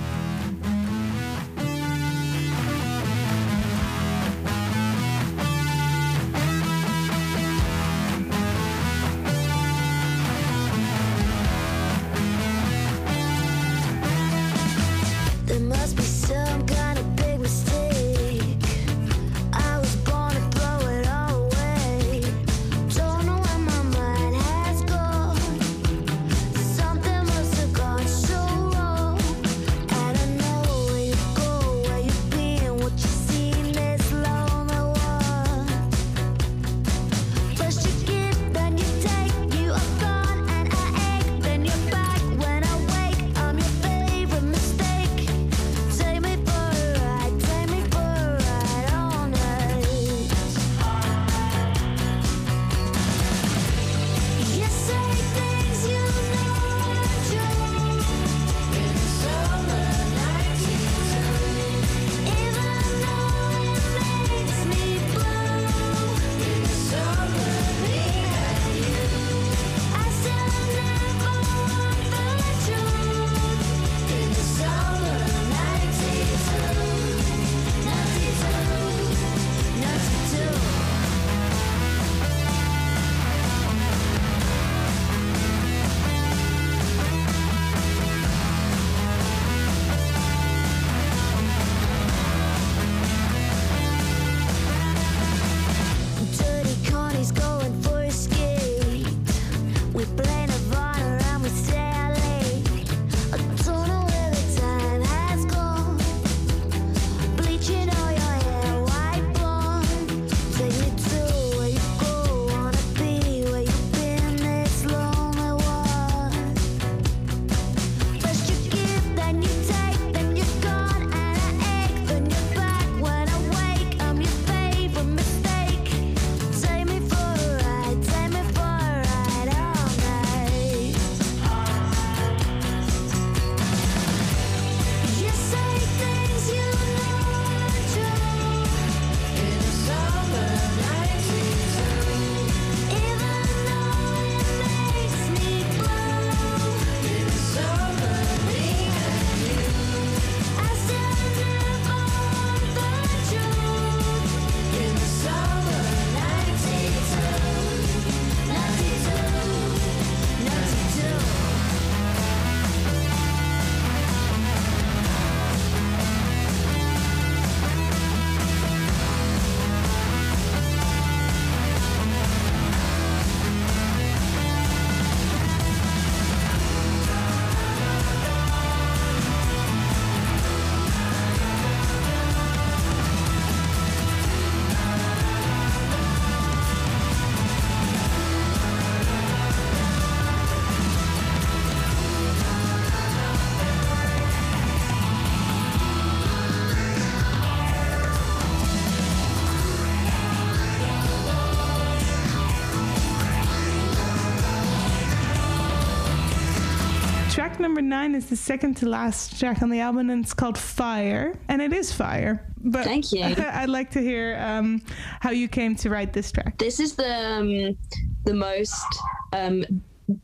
Track 207.56 207.62
number 207.62 207.80
nine 207.80 208.14
is 208.14 208.26
the 208.26 208.36
second 208.36 208.76
to 208.76 208.86
last 208.86 209.40
track 209.40 209.62
on 209.62 209.70
the 209.70 209.80
album, 209.80 210.10
and 210.10 210.22
it's 210.22 210.34
called 210.34 210.58
Fire. 210.58 211.38
And 211.48 211.62
it 211.62 211.72
is 211.72 211.90
fire. 211.90 212.46
But 212.58 212.84
Thank 212.84 213.12
you. 213.12 213.22
I'd 213.38 213.70
like 213.70 213.90
to 213.92 214.00
hear 214.00 214.36
um, 214.38 214.82
how 215.20 215.30
you 215.30 215.48
came 215.48 215.74
to 215.76 215.88
write 215.88 216.12
this 216.12 216.30
track. 216.30 216.58
this 216.58 216.80
is 216.80 216.96
the 216.96 217.16
um, 217.26 217.78
the 218.24 218.34
most 218.34 218.84
um, 219.32 219.64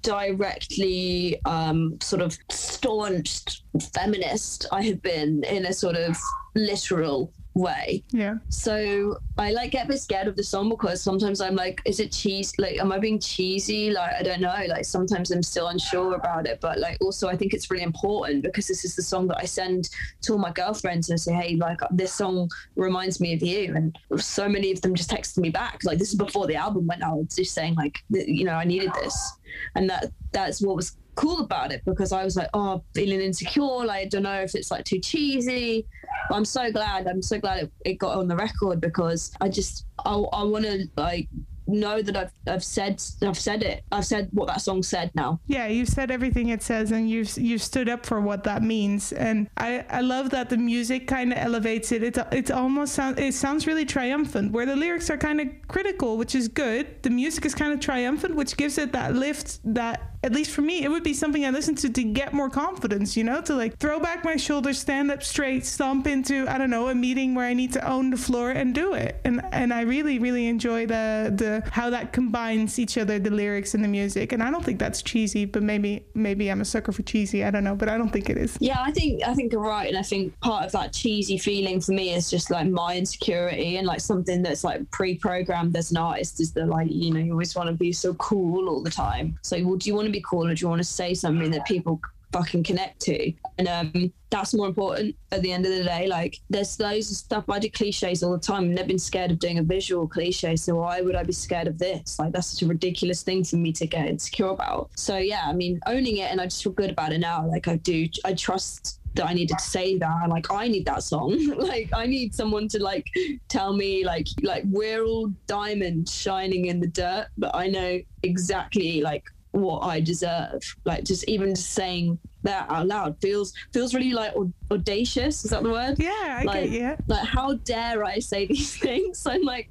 directly 0.03 1.41
um, 1.47 1.99
sort 2.03 2.21
of 2.21 2.37
staunch 2.51 3.63
feminist 3.95 4.67
I 4.71 4.83
have 4.83 5.01
been 5.01 5.43
in 5.45 5.65
a 5.65 5.73
sort 5.73 5.97
of 5.97 6.19
literal 6.55 7.33
way. 7.55 8.03
Yeah. 8.11 8.37
So 8.49 9.19
I 9.39 9.53
like 9.53 9.73
get 9.73 9.87
a 9.87 9.89
bit 9.89 10.01
scared 10.01 10.27
of 10.27 10.37
the 10.37 10.43
song 10.43 10.69
because 10.69 11.03
sometimes 11.03 11.41
I'm 11.41 11.55
like, 11.55 11.83
is 11.85 12.01
it 12.01 12.13
cheese? 12.13 12.53
Like, 12.59 12.79
am 12.79 12.93
I 12.93 12.99
being 12.99 13.19
cheesy? 13.19 13.91
Like, 13.91 14.15
I 14.15 14.23
don't 14.23 14.41
know. 14.41 14.55
Like, 14.69 14.85
sometimes 14.85 15.31
I'm 15.31 15.43
still 15.43 15.69
unsure 15.69 16.15
about 16.15 16.47
it. 16.47 16.61
But 16.61 16.79
like, 16.79 16.99
also, 17.01 17.29
I 17.29 17.37
think 17.37 17.53
it's 17.53 17.71
really 17.71 17.85
important 17.85 18.43
because 18.43 18.67
this 18.67 18.85
is 18.85 18.97
the 18.97 19.03
song 19.03 19.27
that 19.29 19.39
I 19.39 19.45
send 19.45 19.91
to 20.23 20.33
all 20.33 20.39
my 20.39 20.53
girlfriends 20.53 21.11
and 21.11 21.21
say, 21.21 21.33
hey, 21.33 21.57
like, 21.57 21.81
this 21.91 22.13
song 22.13 22.51
reminds 22.77 23.21
me 23.21 23.35
of 23.35 23.43
you. 23.43 23.75
And 23.75 23.99
so 24.17 24.49
many 24.49 24.73
of 24.73 24.81
them 24.81 24.95
just 24.95 25.11
texted 25.11 25.39
me 25.39 25.51
back. 25.51 25.81
Like, 25.85 25.99
this 25.99 26.09
is 26.09 26.15
before 26.15 26.47
the 26.47 26.57
album 26.57 26.87
went 26.87 27.03
out, 27.03 27.29
just 27.29 27.55
saying 27.55 27.75
like, 27.75 28.03
you 28.11 28.45
know, 28.45 28.55
I 28.55 28.65
needed 28.65 28.93
this, 28.95 29.33
and 29.75 29.89
that 29.91 30.07
that's 30.33 30.63
what 30.63 30.77
was 30.77 30.97
cool 31.15 31.41
about 31.41 31.73
it 31.73 31.83
because 31.85 32.13
I 32.13 32.25
was 32.25 32.37
like, 32.37 32.49
oh, 32.55 32.83
feeling 32.95 33.21
insecure. 33.21 33.85
Like, 33.85 34.03
I 34.03 34.05
don't 34.07 34.23
know 34.23 34.41
if 34.41 34.55
it's 34.55 34.71
like 34.71 34.85
too 34.85 34.99
cheesy. 34.99 35.87
But 36.29 36.37
I'm 36.37 36.45
so 36.45 36.71
glad. 36.71 37.07
I'm 37.07 37.23
so 37.23 37.39
glad 37.39 37.65
it, 37.65 37.73
it 37.85 37.95
got 37.95 38.17
on 38.17 38.29
the 38.29 38.37
record 38.37 38.81
because 38.81 39.33
I 39.41 39.49
just 39.49 39.87
I, 40.05 40.13
I 40.15 40.43
want 40.43 40.65
to 40.65 40.87
like 40.97 41.29
know 41.67 42.03
that 42.03 42.17
I've 42.17 42.33
I've 42.47 42.65
said 42.65 43.03
I've 43.23 43.39
said 43.39 43.63
it. 43.63 43.85
I've 43.93 44.07
said 44.07 44.29
what 44.33 44.49
that 44.49 44.61
song 44.61 44.83
said 44.83 45.11
now. 45.15 45.41
Yeah, 45.47 45.67
you've 45.67 45.89
said 45.89 46.11
everything 46.11 46.49
it 46.49 46.63
says, 46.63 46.91
and 46.93 47.09
you've 47.09 47.37
you've 47.37 47.63
stood 47.63 47.89
up 47.89 48.05
for 48.07 48.21
what 48.21 48.45
that 48.45 48.63
means. 48.63 49.13
And 49.13 49.49
I, 49.57 49.85
I 49.89 50.01
love 50.01 50.31
that 50.31 50.51
the 50.51 50.57
music 50.57 51.07
kind 51.07 51.33
of 51.33 51.39
elevates 51.39 51.93
it. 51.93 52.03
It 52.03 52.19
it 52.33 52.51
almost 52.51 52.95
sounds 52.95 53.19
it 53.19 53.35
sounds 53.35 53.67
really 53.67 53.85
triumphant, 53.85 54.53
where 54.53 54.67
the 54.67 54.77
lyrics 54.77 55.11
are 55.11 55.19
kind 55.19 55.41
of 55.41 55.49
critical, 55.69 56.17
which 56.17 56.35
is 56.35 56.49
good. 56.49 57.03
The 57.03 57.11
music 57.11 57.45
is 57.45 57.55
kind 57.55 57.73
of 57.73 57.81
triumphant, 57.81 58.35
which 58.35 58.57
gives 58.57 58.79
it 58.79 58.93
that 58.93 59.15
lift. 59.15 59.61
That 59.65 60.13
at 60.25 60.33
least 60.33 60.53
for 60.53 60.63
me, 60.63 60.85
it 60.85 60.89
would 60.89 61.03
be 61.03 61.15
something 61.15 61.45
I 61.45 61.51
listen 61.51 61.75
to 61.77 61.91
to 61.91 62.03
get 62.05 62.33
more 62.33 62.49
confidence. 62.49 63.17
You 63.17 63.25
know, 63.25 63.41
to 63.43 63.55
like 63.55 63.79
throw 63.79 63.99
back 63.99 64.25
my 64.25 64.37
shoulders, 64.37 64.79
stand 64.79 65.11
up 65.11 65.23
straight, 65.23 65.67
stomp 65.67 66.07
into 66.07 66.47
I 66.49 66.59
don't 66.59 66.71
know 66.71 66.89
a 66.89 66.95
meeting 66.95 67.35
where 67.35 67.47
I 67.47 67.55
need 67.55 67.73
to 67.75 67.89
own 67.89 68.11
the 68.11 68.17
floor 68.17 68.51
and 68.51 68.75
do 68.75 68.95
it. 68.95 69.21
And 69.25 69.43
and 69.53 69.73
I 69.73 69.83
really 69.83 70.19
really 70.19 70.47
enjoy 70.47 70.87
the 70.87 71.33
the 71.35 71.52
how 71.61 71.91
that 71.91 72.13
combines 72.13 72.79
each 72.79 72.97
other, 72.99 73.19
the 73.19 73.31
lyrics 73.31 73.75
and 73.75 73.85
the 73.85 73.89
music. 73.89 74.33
And 74.33 74.43
I 74.43 74.51
don't 74.51 74.65
think 74.65 74.79
that's 74.79 75.03
cheesy, 75.03 75.45
but 75.45 75.63
maybe 75.63 76.05
maybe 76.15 76.51
I'm 76.51 76.61
a 76.61 76.65
sucker 76.65 76.93
for 76.93 77.03
cheesy. 77.03 77.45
I 77.45 77.51
don't 77.51 77.65
know, 77.65 77.75
but 77.75 77.89
I 77.89 77.99
don't 77.99 78.11
think 78.11 78.31
it 78.31 78.39
is. 78.39 78.57
Yeah, 78.61 78.81
I 78.81 78.93
think 78.93 79.23
I 79.27 79.35
think 79.35 79.53
you're 79.53 79.63
right, 79.63 79.89
and 79.89 79.99
I 79.99 80.03
think 80.03 80.39
part 80.41 80.65
of 80.65 80.73
that 80.73 80.93
cheesy 80.93 81.39
feeling 81.39 81.81
for 81.81 81.93
me 81.93 82.15
is 82.15 82.31
just 82.31 82.51
like 82.51 82.67
my 82.67 82.97
insecurity 82.97 83.77
and 83.77 83.87
like 83.87 84.01
something 84.01 84.43
that's 84.43 84.65
like 84.65 84.91
pre-programmed 84.91 85.77
as 85.77 85.91
an 85.91 85.99
artist 85.99 86.41
is 86.41 86.53
that 86.53 86.67
like 86.67 86.89
you 86.91 87.13
know 87.13 87.21
you 87.21 87.33
always 87.33 87.55
want 87.55 87.69
to 87.69 87.75
be 87.75 87.93
so 87.93 88.15
cool 88.15 88.69
all 88.69 88.83
the 88.83 88.91
time. 88.91 89.39
So, 89.43 89.63
well, 89.65 89.77
do 89.77 89.91
you 89.91 89.95
want 89.95 90.07
to 90.07 90.13
be 90.13 90.23
cool 90.23 90.47
or 90.47 90.55
do 90.55 90.61
you 90.61 90.69
want 90.69 90.81
to 90.81 90.89
say 90.89 91.15
something 91.15 91.51
that 91.51 91.67
people 91.67 92.01
fucking 92.33 92.65
connect 92.65 93.01
to? 93.03 93.33
And 93.59 93.69
um, 93.69 94.13
that's 94.31 94.55
more 94.55 94.67
important 94.67 95.15
at 95.31 95.43
the 95.43 95.53
end 95.53 95.67
of 95.67 95.73
the 95.73 95.85
day. 95.85 96.07
Like, 96.07 96.41
there's 96.51 96.81
of 96.81 97.05
stuff. 97.05 97.45
I 97.49 97.59
do 97.59 97.71
cliches 97.71 98.23
all 98.23 98.33
the 98.33 98.39
time. 98.39 98.65
I've 98.65 98.71
never 98.71 98.89
been 98.89 98.99
scared 98.99 99.31
of 99.31 99.39
doing 99.39 99.59
a 99.59 99.63
visual 99.63 100.09
cliche, 100.09 100.57
so 100.57 100.77
why 100.77 101.01
would 101.01 101.15
I 101.15 101.23
be 101.23 101.33
scared 101.33 101.69
of 101.69 101.79
this? 101.79 102.19
Like, 102.19 102.33
that's 102.33 102.49
such 102.49 102.63
a 102.63 102.67
ridiculous 102.67 103.23
thing 103.23 103.45
for 103.45 103.57
me 103.57 103.73
to 103.73 103.87
get 103.87 104.07
insecure 104.07 104.49
about. 104.49 104.91
So 104.97 105.19
yeah, 105.19 105.45
I 105.47 105.53
mean, 105.53 105.81
owning 105.87 106.19
it, 106.19 106.31
and 106.31 106.41
I 106.41 106.45
just 106.45 106.63
feel 106.63 106.73
good 106.73 106.91
about 106.91 107.13
it 107.13 107.19
now. 107.19 107.47
Like, 107.47 107.69
I 107.69 107.77
do. 107.77 108.09
I 108.25 108.35
trust 108.35 108.99
that 109.15 109.27
I 109.27 109.35
needed 109.35 109.59
to 109.59 109.65
say 109.65 109.99
that. 109.99 110.29
Like 110.29 110.51
I 110.51 110.69
need 110.69 110.87
that 110.87 111.03
song. 111.03 111.37
like 111.59 111.91
I 111.95 112.07
need 112.07 112.35
someone 112.35 112.69
to 112.69 112.83
like 112.83 113.09
tell 113.49 113.75
me 113.75 114.05
like 114.05 114.27
like 114.43 114.65
we're 114.67 115.05
all 115.05 115.29
diamonds 115.47 116.15
shining 116.15 116.67
in 116.67 116.81
the 116.81 116.87
dirt, 116.87 117.29
but 117.37 117.55
I 117.55 117.69
know 117.69 118.01
exactly 118.23 119.01
like 119.03 119.25
what 119.53 119.81
I 119.81 120.01
deserve. 120.01 120.63
Like 120.85 121.05
just 121.05 121.29
even 121.29 121.55
saying 121.55 122.19
that 122.43 122.69
out 122.71 122.87
loud 122.87 123.17
feels 123.21 123.53
feels 123.73 123.95
really 123.95 124.13
like 124.13 124.35
audacious. 124.71 125.45
Is 125.45 125.51
that 125.51 125.63
the 125.63 125.71
word? 125.71 125.97
Yeah, 125.99 126.39
I 126.41 126.45
like, 126.45 126.71
get 126.71 126.71
yeah. 126.71 126.97
like 127.07 127.27
how 127.27 127.55
dare 127.55 128.05
I 128.05 128.19
say 128.19 128.47
these 128.53 128.77
things? 128.77 129.27
I'm 129.27 129.43
like, 129.43 129.69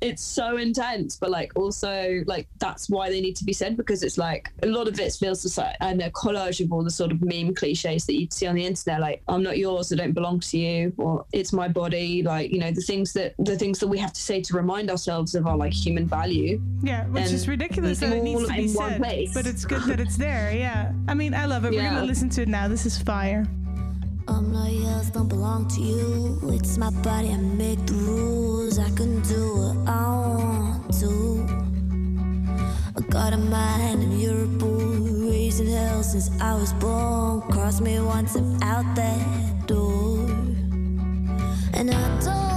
it's 0.00 0.22
so 0.22 0.56
intense, 0.56 1.16
but 1.16 1.30
like 1.30 1.52
also 1.56 2.22
like 2.26 2.48
that's 2.58 2.88
why 2.88 3.10
they 3.10 3.20
need 3.20 3.36
to 3.36 3.44
be 3.44 3.52
said 3.52 3.76
because 3.76 4.02
it's 4.02 4.18
like 4.18 4.50
a 4.62 4.66
lot 4.66 4.88
of 4.88 4.98
it 4.98 5.12
feels 5.12 5.42
just 5.42 5.58
like 5.58 5.76
and 5.80 6.00
a 6.02 6.10
collage 6.10 6.64
of 6.64 6.72
all 6.72 6.82
the 6.82 6.90
sort 6.90 7.12
of 7.12 7.22
meme 7.22 7.54
cliches 7.54 8.06
that 8.06 8.14
you'd 8.14 8.32
see 8.32 8.46
on 8.46 8.54
the 8.54 8.64
internet, 8.64 9.00
like 9.00 9.22
I'm 9.28 9.42
not 9.42 9.58
yours, 9.58 9.92
I 9.92 9.96
don't 9.96 10.12
belong 10.12 10.40
to 10.40 10.58
you, 10.58 10.92
or 10.96 11.24
it's 11.32 11.52
my 11.52 11.68
body, 11.68 12.22
like 12.22 12.50
you 12.50 12.58
know 12.58 12.70
the 12.70 12.80
things 12.80 13.12
that 13.12 13.34
the 13.38 13.56
things 13.56 13.78
that 13.78 13.88
we 13.88 13.98
have 13.98 14.12
to 14.12 14.20
say 14.20 14.40
to 14.42 14.56
remind 14.56 14.90
ourselves 14.90 15.34
of 15.34 15.46
our 15.46 15.56
like 15.56 15.72
human 15.72 16.06
value. 16.06 16.60
Yeah, 16.82 17.06
which 17.06 17.24
and 17.24 17.32
is 17.32 17.48
ridiculous 17.48 18.00
that 18.00 18.12
it 18.12 18.22
needs 18.22 18.46
to 18.46 18.54
be 18.54 18.68
said, 18.68 18.98
place. 18.98 19.34
but 19.34 19.46
it's 19.46 19.64
good 19.64 19.82
that 19.84 20.00
it's 20.00 20.16
there. 20.16 20.52
Yeah, 20.54 20.92
I 21.06 21.14
mean, 21.14 21.34
I 21.34 21.46
love 21.46 21.64
it. 21.64 21.72
We're 21.72 21.82
gonna 21.90 22.07
listen 22.08 22.30
to 22.30 22.40
it 22.40 22.48
now. 22.48 22.66
This 22.68 22.86
is 22.86 22.96
fire. 22.96 23.46
I'm 24.28 24.50
not 24.50 24.72
yours, 24.72 25.10
don't 25.10 25.28
belong 25.28 25.68
to 25.68 25.80
you. 25.82 26.40
It's 26.54 26.78
my 26.78 26.88
body, 27.02 27.28
I 27.28 27.36
make 27.36 27.84
the 27.84 27.92
rules. 27.92 28.78
I 28.78 28.88
can 28.96 29.20
do 29.22 29.42
what 29.56 29.76
I 29.86 30.08
want 30.08 30.94
to. 31.00 31.46
I 32.96 33.00
got 33.10 33.34
a 33.34 33.36
mind 33.36 34.02
and 34.02 34.22
you're 34.22 34.44
a 34.44 34.46
bull. 34.46 35.28
Raising 35.30 35.68
hell 35.68 36.02
since 36.02 36.30
I 36.40 36.54
was 36.54 36.72
born. 36.74 37.42
Cross 37.42 37.82
me 37.82 38.00
once, 38.00 38.36
I'm 38.36 38.62
out 38.62 38.86
that 38.96 39.66
door. 39.66 40.30
And 41.74 41.90
I 41.90 42.20
don't 42.24 42.47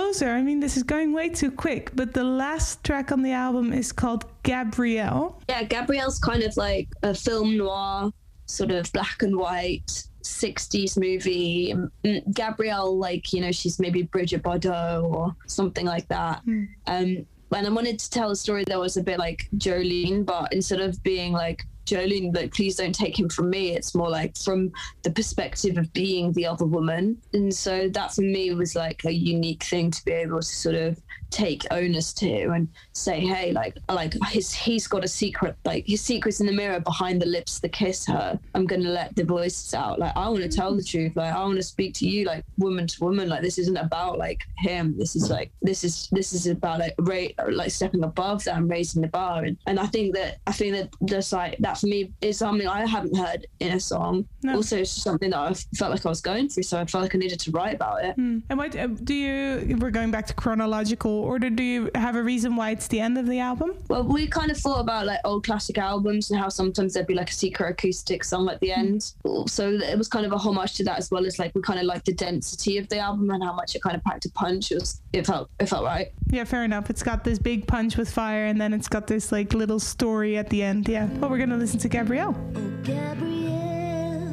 closer, 0.00 0.30
I 0.30 0.42
mean, 0.42 0.60
this 0.60 0.76
is 0.76 0.82
going 0.82 1.12
way 1.12 1.28
too 1.28 1.50
quick, 1.50 1.90
but 1.94 2.14
the 2.14 2.24
last 2.24 2.82
track 2.82 3.12
on 3.12 3.22
the 3.22 3.32
album 3.32 3.72
is 3.72 3.92
called 3.92 4.24
Gabrielle. 4.42 5.40
Yeah, 5.48 5.62
Gabrielle's 5.62 6.18
kind 6.18 6.42
of 6.42 6.56
like 6.56 6.88
a 7.02 7.14
film 7.14 7.56
noir, 7.58 8.10
sort 8.46 8.70
of 8.70 8.90
black 8.92 9.22
and 9.22 9.36
white. 9.36 10.04
60s 10.22 10.98
movie 10.98 11.74
Mm, 12.04 12.34
gabrielle 12.34 12.96
like 12.96 13.32
you 13.32 13.40
know 13.40 13.50
she's 13.50 13.80
maybe 13.80 14.02
Brigitte 14.02 14.42
Bardot 14.42 15.02
or 15.02 15.34
something 15.46 15.86
like 15.86 16.06
that 16.08 16.42
um 16.46 16.68
and 16.86 17.26
i 17.66 17.70
wanted 17.70 17.98
to 17.98 18.10
tell 18.10 18.30
a 18.30 18.36
story 18.36 18.62
that 18.66 18.78
was 18.78 18.98
a 18.98 19.02
bit 19.02 19.18
like 19.18 19.48
jolene 19.56 20.24
but 20.24 20.52
instead 20.52 20.78
of 20.78 21.02
being 21.02 21.32
like 21.32 21.64
Jolene, 21.90 22.34
like, 22.34 22.54
please 22.54 22.76
don't 22.76 22.94
take 22.94 23.18
him 23.18 23.28
from 23.28 23.50
me. 23.50 23.74
It's 23.76 23.94
more 23.94 24.08
like 24.08 24.36
from 24.36 24.72
the 25.02 25.10
perspective 25.10 25.76
of 25.76 25.92
being 25.92 26.32
the 26.32 26.46
other 26.46 26.66
woman. 26.66 27.20
And 27.32 27.52
so 27.52 27.88
that 27.88 28.14
for 28.14 28.22
me 28.22 28.52
was 28.54 28.76
like 28.76 29.04
a 29.04 29.12
unique 29.12 29.64
thing 29.64 29.90
to 29.90 30.04
be 30.04 30.12
able 30.12 30.38
to 30.38 30.46
sort 30.46 30.76
of 30.76 31.00
take 31.30 31.64
onus 31.70 32.12
to 32.12 32.50
and 32.50 32.68
say, 32.92 33.20
hey, 33.20 33.52
like, 33.52 33.76
like 33.88 34.14
his, 34.28 34.52
he's 34.52 34.88
got 34.88 35.04
a 35.04 35.08
secret, 35.08 35.56
like 35.64 35.86
his 35.86 36.00
secret's 36.00 36.40
in 36.40 36.46
the 36.46 36.52
mirror 36.52 36.80
behind 36.80 37.22
the 37.22 37.26
lips 37.26 37.60
that 37.60 37.72
kiss 37.72 38.04
her. 38.06 38.38
I'm 38.54 38.66
going 38.66 38.82
to 38.82 38.88
let 38.88 39.14
the 39.14 39.24
voices 39.24 39.72
out. 39.74 39.98
Like, 39.98 40.16
I 40.16 40.28
want 40.28 40.42
to 40.42 40.48
tell 40.48 40.74
the 40.74 40.82
truth. 40.82 41.14
Like, 41.14 41.32
I 41.32 41.44
want 41.44 41.56
to 41.56 41.62
speak 41.62 41.94
to 41.94 42.08
you, 42.08 42.24
like, 42.24 42.44
woman 42.58 42.86
to 42.88 43.04
woman. 43.04 43.28
Like, 43.28 43.42
this 43.42 43.58
isn't 43.58 43.76
about 43.76 44.18
like 44.18 44.40
him. 44.58 44.96
This 44.98 45.14
is 45.14 45.30
like, 45.30 45.52
this 45.62 45.84
is, 45.84 46.08
this 46.10 46.32
is 46.32 46.46
about 46.46 46.80
like, 46.80 46.94
ra- 46.98 47.44
like 47.48 47.70
stepping 47.70 48.02
above 48.02 48.44
that 48.44 48.56
and 48.56 48.68
raising 48.68 49.02
the 49.02 49.08
bar. 49.08 49.44
And, 49.44 49.56
and 49.66 49.78
I 49.78 49.86
think 49.86 50.14
that, 50.14 50.38
I 50.46 50.52
think 50.52 50.74
that 50.74 50.90
just 51.04 51.32
like, 51.32 51.58
that 51.58 51.79
for 51.80 51.86
me 51.86 52.12
is 52.20 52.38
something 52.38 52.66
I 52.66 52.86
haven't 52.86 53.16
heard 53.16 53.46
in 53.60 53.72
a 53.72 53.80
song. 53.80 54.26
No. 54.42 54.56
Also, 54.56 54.78
it's 54.78 54.90
something 54.90 55.30
that 55.30 55.38
I 55.38 55.54
felt 55.76 55.90
like 55.90 56.04
I 56.04 56.08
was 56.08 56.20
going 56.20 56.48
through. 56.48 56.64
So 56.64 56.78
I 56.78 56.84
felt 56.84 57.02
like 57.02 57.14
I 57.14 57.18
needed 57.18 57.40
to 57.40 57.50
write 57.50 57.74
about 57.74 58.04
it. 58.04 58.16
And 58.16 58.42
what 58.48 58.76
uh, 58.76 58.86
do 58.88 59.14
you? 59.14 59.76
We're 59.78 59.90
going 59.90 60.10
back 60.10 60.26
to 60.26 60.34
chronological 60.34 61.12
order. 61.12 61.50
Do 61.50 61.62
you 61.62 61.90
have 61.94 62.16
a 62.16 62.22
reason 62.22 62.56
why 62.56 62.70
it's 62.70 62.88
the 62.88 63.00
end 63.00 63.18
of 63.18 63.26
the 63.26 63.38
album? 63.38 63.72
Well, 63.88 64.04
we 64.04 64.26
kind 64.26 64.50
of 64.50 64.58
thought 64.58 64.80
about 64.80 65.06
like 65.06 65.20
old 65.24 65.44
classic 65.44 65.78
albums 65.78 66.30
and 66.30 66.40
how 66.40 66.48
sometimes 66.48 66.94
there'd 66.94 67.06
be 67.06 67.14
like 67.14 67.30
a 67.30 67.34
secret 67.34 67.70
acoustic 67.70 68.24
song 68.24 68.48
at 68.48 68.60
the 68.60 68.72
end. 68.72 69.12
So 69.46 69.70
it 69.70 69.96
was 69.98 70.08
kind 70.08 70.26
of 70.26 70.32
a 70.32 70.38
homage 70.38 70.74
to 70.74 70.84
that 70.84 70.98
as 70.98 71.10
well 71.10 71.26
as 71.26 71.38
like 71.38 71.54
we 71.54 71.62
kind 71.62 71.78
of 71.78 71.86
like 71.86 72.04
the 72.04 72.12
density 72.12 72.78
of 72.78 72.88
the 72.88 72.98
album 72.98 73.30
and 73.30 73.42
how 73.42 73.52
much 73.52 73.74
it 73.74 73.82
kind 73.82 73.96
of 73.96 74.04
packed 74.04 74.26
a 74.26 74.30
punch. 74.32 74.70
It 74.70 74.76
was 74.76 75.00
it 75.12 75.26
felt 75.26 75.50
it 75.58 75.68
felt 75.68 75.84
right. 75.84 76.12
Yeah, 76.30 76.44
fair 76.44 76.64
enough. 76.64 76.90
It's 76.90 77.02
got 77.02 77.24
this 77.24 77.38
big 77.38 77.66
punch 77.66 77.96
with 77.96 78.10
fire, 78.10 78.46
and 78.46 78.60
then 78.60 78.72
it's 78.72 78.88
got 78.88 79.06
this 79.06 79.32
like 79.32 79.52
little 79.52 79.80
story 79.80 80.36
at 80.36 80.48
the 80.48 80.62
end. 80.62 80.88
Yeah. 80.88 81.06
Well, 81.06 81.30
we're 81.30 81.38
gonna 81.38 81.56
listen 81.70 81.78
to 81.78 81.88
Gabrielle. 81.88 82.34
Oh, 82.56 82.72
Gabrielle, 82.82 84.32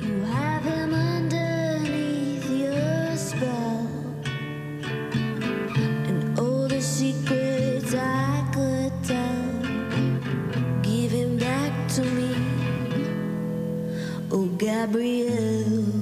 you 0.00 0.20
have 0.24 0.64
him 0.64 0.92
underneath 0.92 2.50
your 2.50 3.16
spell. 3.16 3.86
And 6.08 6.36
all 6.36 6.66
the 6.66 6.80
secrets 6.80 7.94
I 7.94 8.44
could 8.52 8.92
tell, 9.04 9.62
give 10.82 11.12
him 11.12 11.38
back 11.38 11.72
to 11.90 12.02
me. 12.02 12.34
Oh, 14.32 14.46
Gabrielle, 14.58 16.01